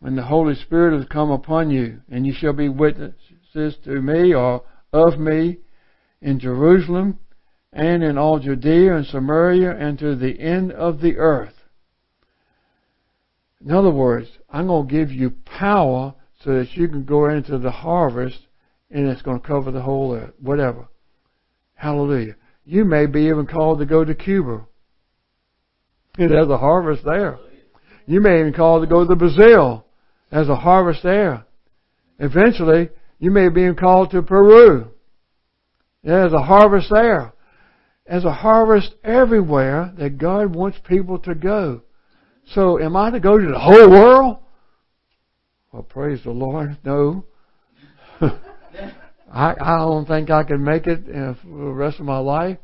when 0.00 0.16
the 0.16 0.24
Holy 0.24 0.54
Spirit 0.54 0.98
has 0.98 1.08
come 1.08 1.30
upon 1.30 1.70
you, 1.70 2.02
and 2.10 2.26
you 2.26 2.34
shall 2.34 2.52
be 2.52 2.68
witnesses 2.68 3.76
to 3.84 4.02
me 4.02 4.34
or 4.34 4.62
of 4.92 5.18
me 5.18 5.58
in 6.20 6.38
Jerusalem 6.38 7.18
and 7.72 8.02
in 8.02 8.18
all 8.18 8.38
Judea 8.38 8.96
and 8.96 9.06
Samaria 9.06 9.74
and 9.74 9.98
to 9.98 10.14
the 10.14 10.38
end 10.38 10.72
of 10.72 11.00
the 11.00 11.16
earth. 11.16 11.54
In 13.64 13.72
other 13.72 13.90
words, 13.90 14.28
I'm 14.50 14.66
going 14.66 14.86
to 14.86 14.92
give 14.92 15.10
you 15.10 15.30
power 15.30 16.14
so 16.42 16.58
that 16.58 16.76
you 16.76 16.88
can 16.88 17.04
go 17.04 17.28
into 17.30 17.58
the 17.58 17.70
harvest 17.70 18.40
and 18.94 19.08
it's 19.08 19.22
going 19.22 19.40
to 19.40 19.46
cover 19.46 19.72
the 19.72 19.82
whole 19.82 20.14
earth, 20.14 20.32
whatever. 20.40 20.86
Hallelujah. 21.74 22.36
You 22.64 22.84
may 22.84 23.06
be 23.06 23.22
even 23.22 23.46
called 23.46 23.80
to 23.80 23.86
go 23.86 24.04
to 24.04 24.14
Cuba. 24.14 24.66
There's 26.16 26.48
a 26.48 26.56
harvest 26.56 27.04
there. 27.04 27.36
You 28.06 28.20
may 28.20 28.38
even 28.38 28.52
called 28.52 28.84
to 28.84 28.88
go 28.88 29.06
to 29.06 29.16
Brazil. 29.16 29.84
There's 30.30 30.48
a 30.48 30.54
harvest 30.54 31.02
there. 31.02 31.44
Eventually, 32.20 32.88
you 33.18 33.32
may 33.32 33.48
be 33.48 33.68
called 33.74 34.12
to 34.12 34.22
Peru. 34.22 34.92
There's 36.04 36.32
a 36.32 36.42
harvest 36.42 36.88
there. 36.88 37.32
There's 38.06 38.24
a 38.24 38.32
harvest 38.32 38.94
everywhere 39.02 39.92
that 39.98 40.18
God 40.18 40.54
wants 40.54 40.78
people 40.86 41.18
to 41.20 41.34
go. 41.34 41.82
So 42.52 42.80
am 42.80 42.94
I 42.96 43.10
to 43.10 43.18
go 43.18 43.38
to 43.38 43.46
the 43.46 43.58
whole 43.58 43.90
world? 43.90 44.38
Well, 45.72 45.82
praise 45.82 46.22
the 46.22 46.30
Lord. 46.30 46.78
No. 46.84 47.24
I, 49.34 49.54
I 49.60 49.78
don't 49.78 50.06
think 50.06 50.30
I 50.30 50.44
can 50.44 50.62
make 50.62 50.86
it 50.86 51.00
uh, 51.08 51.34
for 51.42 51.64
the 51.64 51.72
rest 51.72 51.98
of 51.98 52.06
my 52.06 52.18
life. 52.18 52.58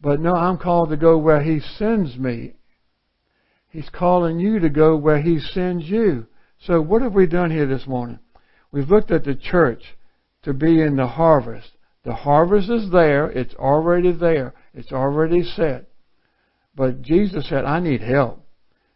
But 0.00 0.20
no, 0.20 0.34
I'm 0.34 0.58
called 0.58 0.90
to 0.90 0.96
go 0.96 1.16
where 1.16 1.40
He 1.40 1.60
sends 1.60 2.18
me. 2.18 2.54
He's 3.68 3.88
calling 3.88 4.40
you 4.40 4.58
to 4.58 4.68
go 4.68 4.96
where 4.96 5.22
He 5.22 5.38
sends 5.38 5.84
you. 5.84 6.26
So 6.66 6.80
what 6.80 7.02
have 7.02 7.14
we 7.14 7.26
done 7.26 7.52
here 7.52 7.66
this 7.66 7.86
morning? 7.86 8.18
We've 8.72 8.90
looked 8.90 9.12
at 9.12 9.24
the 9.24 9.36
church 9.36 9.82
to 10.42 10.52
be 10.52 10.82
in 10.82 10.96
the 10.96 11.06
harvest. 11.06 11.70
The 12.04 12.14
harvest 12.14 12.68
is 12.68 12.90
there. 12.90 13.30
It's 13.30 13.54
already 13.54 14.10
there. 14.10 14.54
It's 14.74 14.92
already 14.92 15.44
set. 15.44 15.88
But 16.74 17.02
Jesus 17.02 17.48
said, 17.48 17.64
I 17.64 17.78
need 17.78 18.00
help. 18.00 18.44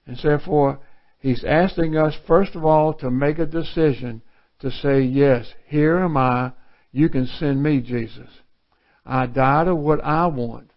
And 0.07 0.19
therefore, 0.21 0.81
He's 1.21 1.45
asking 1.45 1.97
us, 1.97 2.15
first 2.27 2.57
of 2.57 2.65
all, 2.65 2.95
to 2.95 3.11
make 3.11 3.39
a 3.39 3.47
decision 3.47 4.23
to 4.59 4.73
say, 4.73 5.03
Yes, 5.03 5.47
here 5.67 5.99
am 5.99 6.17
I. 6.17 6.53
You 6.93 7.09
can 7.09 7.27
send 7.27 7.63
me, 7.63 7.81
Jesus. 7.81 8.29
I 9.05 9.27
die 9.27 9.65
to 9.65 9.75
what 9.75 10.03
I 10.03 10.27
want. 10.27 10.71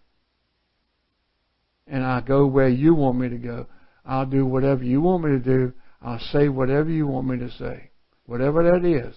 And 1.86 2.04
I 2.04 2.20
go 2.20 2.46
where 2.46 2.68
you 2.68 2.94
want 2.94 3.18
me 3.18 3.28
to 3.28 3.38
go. 3.38 3.66
I'll 4.04 4.26
do 4.26 4.46
whatever 4.46 4.84
you 4.84 5.00
want 5.00 5.24
me 5.24 5.30
to 5.30 5.38
do. 5.38 5.72
I'll 6.02 6.20
say 6.32 6.48
whatever 6.48 6.88
you 6.88 7.06
want 7.06 7.26
me 7.26 7.38
to 7.38 7.50
say. 7.50 7.90
Whatever 8.26 8.62
that 8.62 8.84
is. 8.84 9.14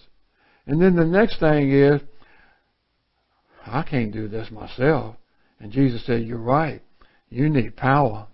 And 0.65 0.81
then 0.81 0.95
the 0.95 1.05
next 1.05 1.39
thing 1.39 1.71
is, 1.71 2.01
I 3.65 3.83
can't 3.83 4.11
do 4.11 4.27
this 4.27 4.49
myself. 4.51 5.15
And 5.59 5.71
Jesus 5.71 6.05
said, 6.05 6.23
You're 6.23 6.37
right. 6.37 6.81
You 7.29 7.49
need 7.49 7.75
power. 7.75 8.27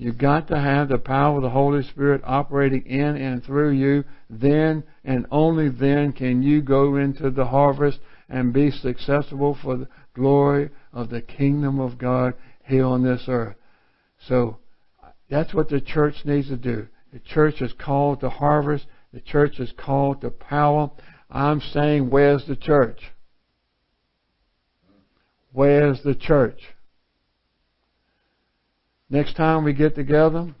You've 0.00 0.16
got 0.16 0.46
to 0.46 0.60
have 0.60 0.88
the 0.88 0.98
power 0.98 1.38
of 1.38 1.42
the 1.42 1.50
Holy 1.50 1.82
Spirit 1.82 2.20
operating 2.24 2.86
in 2.86 3.16
and 3.16 3.42
through 3.42 3.72
you. 3.72 4.04
Then 4.30 4.84
and 5.04 5.26
only 5.32 5.70
then 5.70 6.12
can 6.12 6.40
you 6.40 6.62
go 6.62 6.94
into 6.94 7.30
the 7.30 7.46
harvest 7.46 7.98
and 8.28 8.52
be 8.52 8.70
successful 8.70 9.58
for 9.60 9.76
the 9.76 9.88
glory 10.14 10.70
of 10.92 11.10
the 11.10 11.20
kingdom 11.20 11.80
of 11.80 11.98
God 11.98 12.34
here 12.64 12.84
on 12.84 13.02
this 13.02 13.24
earth. 13.26 13.56
So 14.28 14.58
that's 15.28 15.52
what 15.52 15.68
the 15.68 15.80
church 15.80 16.14
needs 16.24 16.46
to 16.46 16.56
do. 16.56 16.86
The 17.12 17.18
church 17.18 17.60
is 17.60 17.72
called 17.72 18.20
to 18.20 18.30
harvest. 18.30 18.86
The 19.12 19.20
church 19.20 19.58
is 19.58 19.72
called 19.76 20.20
to 20.20 20.30
power. 20.30 20.92
I'm 21.28 21.60
saying, 21.60 22.08
where's 22.08 22.46
the 22.46 22.54
church? 22.54 23.00
Where's 25.50 26.00
the 26.04 26.14
church? 26.14 26.60
Next 29.10 29.36
time 29.36 29.64
we 29.64 29.72
get 29.72 29.94
together, 29.94 30.54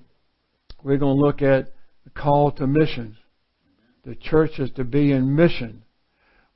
we're 0.82 0.96
going 0.96 1.16
to 1.16 1.22
look 1.22 1.42
at 1.42 1.72
the 2.04 2.10
call 2.10 2.50
to 2.52 2.66
missions. 2.66 3.16
The 4.04 4.14
church 4.14 4.58
is 4.58 4.70
to 4.72 4.84
be 4.84 5.12
in 5.12 5.36
mission, 5.36 5.84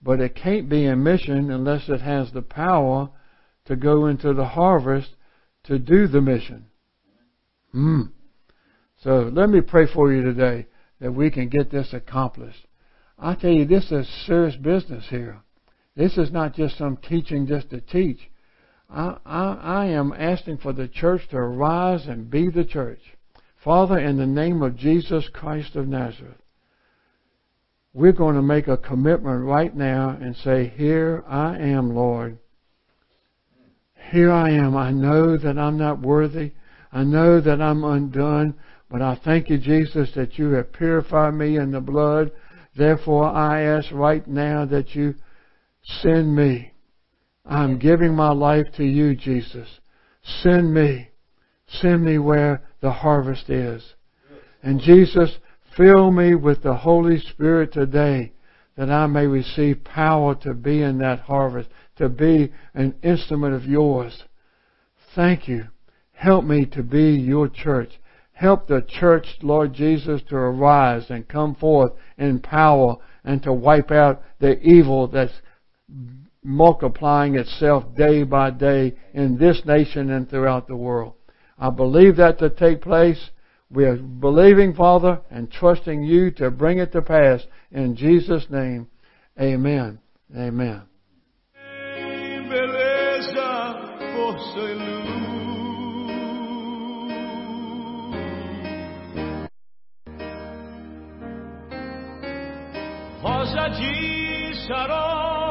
but 0.01 0.21
it 0.21 0.35
can't 0.35 0.71
be 0.71 0.87
in 0.87 1.03
mission 1.03 1.51
unless 1.51 1.89
it 1.89 2.01
has 2.01 2.33
the 2.33 2.43
power 2.43 3.11
to 3.67 3.77
go 3.77 4.07
into 4.07 4.33
the 4.33 4.47
harvest 4.47 5.11
to 5.65 5.79
do 5.79 6.07
the 6.07 6.23
mission. 6.23 6.67
Hmm. 7.73 8.03
So 9.03 9.31
let 9.33 9.51
me 9.51 9.61
pray 9.61 9.87
for 9.93 10.13
you 10.13 10.23
today 10.23 10.67
that 11.01 11.13
we 11.13 11.31
can 11.31 11.49
get 11.49 11.71
this 11.71 11.93
accomplished. 11.93 12.67
I 13.19 13.35
tell 13.35 13.51
you, 13.51 13.67
this 13.67 13.93
is 13.93 14.09
serious 14.27 14.57
business 14.57 15.07
here. 15.11 15.43
This 15.95 16.17
is 16.17 16.33
not 16.33 16.55
just 16.55 16.79
some 16.79 16.97
teaching 16.97 17.47
just 17.47 17.71
to 17.71 17.81
teach. 17.81 18.31
I, 18.93 19.17
I, 19.25 19.53
I 19.55 19.87
am 19.87 20.13
asking 20.13 20.59
for 20.59 20.73
the 20.73 20.89
church 20.89 21.23
to 21.31 21.37
arise 21.37 22.07
and 22.07 22.31
be 22.31 22.51
the 22.51 22.65
church. 22.65 23.01
Father, 23.65 23.99
in 23.99 24.19
the 24.19 24.27
name 24.27 24.63
of 24.63 24.77
Jesus 24.77 25.29
Christ 25.33 25.77
of 25.77 25.89
Nazareth, 25.89 26.37
we're 27.95 28.13
going 28.13 28.37
to 28.37 28.43
make 28.43 28.69
a 28.69 28.77
commitment 28.77 29.45
right 29.45 29.75
now 29.75 30.11
and 30.11 30.37
say, 30.37 30.73
Here 30.77 31.25
I 31.27 31.57
am, 31.59 31.95
Lord. 31.95 32.39
Here 34.11 34.33
I 34.33 34.51
am. 34.51 34.77
I 34.77 34.91
know 34.91 35.37
that 35.39 35.59
I'm 35.59 35.79
not 35.79 36.01
worthy. 36.01 36.53
I 36.93 37.05
know 37.05 37.41
that 37.41 37.61
I'm 37.63 37.85
undone. 37.85 38.55
But 38.91 39.01
I 39.01 39.19
thank 39.25 39.49
you, 39.49 39.59
Jesus, 39.59 40.11
that 40.17 40.39
you 40.39 40.51
have 40.51 40.73
purified 40.73 41.35
me 41.35 41.57
in 41.57 41.71
the 41.71 41.81
blood. 41.81 42.31
Therefore, 42.77 43.27
I 43.27 43.63
ask 43.63 43.91
right 43.93 44.27
now 44.27 44.67
that 44.67 44.95
you 44.95 45.15
send 45.83 46.35
me. 46.35 46.72
I'm 47.45 47.79
giving 47.79 48.15
my 48.15 48.31
life 48.31 48.67
to 48.77 48.85
you, 48.85 49.15
Jesus. 49.17 49.69
Send 50.23 50.73
me. 50.73 51.11
Send 51.67 52.05
me 52.05 52.19
where 52.19 52.63
the 52.81 52.93
harvest 52.93 53.51
is. 53.51 53.95
And 54.63 54.81
Jesus, 54.81 55.39
fill 55.77 56.11
me 56.11 56.35
with 56.35 56.63
the 56.63 56.75
Holy 56.75 57.19
Spirit 57.19 57.73
today 57.73 58.33
that 58.77 58.91
I 58.91 59.07
may 59.07 59.27
receive 59.27 59.85
power 59.85 60.35
to 60.37 60.55
be 60.55 60.83
in 60.83 60.99
that 60.99 61.21
harvest, 61.21 61.69
to 61.97 62.09
be 62.09 62.53
an 62.75 62.95
instrument 63.03 63.55
of 63.55 63.67
yours. 63.67 64.25
Thank 65.15 65.49
you. 65.49 65.69
Help 66.13 66.45
me 66.45 66.65
to 66.67 66.83
be 66.83 67.11
your 67.11 67.49
church. 67.49 67.91
Help 68.33 68.67
the 68.67 68.83
church, 68.83 69.27
Lord 69.43 69.75
Jesus, 69.75 70.23
to 70.29 70.37
arise 70.37 71.11
and 71.11 71.29
come 71.29 71.55
forth 71.55 71.93
in 72.17 72.41
power 72.41 72.97
and 73.25 73.43
to 73.43 73.53
wipe 73.53 73.91
out 73.91 74.23
the 74.41 74.59
evil 74.61 75.07
that's 75.09 75.35
multiplying 76.43 77.37
itself 77.37 77.85
day 77.97 78.25
by 78.25 78.51
day 78.51 78.95
in 79.15 79.39
this 79.39 79.63
nation 79.65 80.11
and 80.11 80.29
throughout 80.29 80.67
the 80.67 80.77
world. 80.77 81.15
I 81.59 81.71
believe 81.71 82.17
that 82.17 82.39
to 82.41 82.51
take 82.51 82.83
place. 82.83 83.31
We 83.71 83.85
are 83.85 83.97
believing, 83.97 84.75
Father, 84.75 85.21
and 85.31 85.51
trusting 85.51 86.03
you 86.03 86.31
to 86.33 86.51
bring 86.51 86.79
it 86.79 86.93
to 86.93 87.03
pass. 87.03 87.43
In 87.71 87.97
Jesus' 87.97 88.47
name, 88.51 88.89
amen. 89.41 89.99
Amen. 90.37 90.83
rosa 103.23 103.69
de 103.71 105.42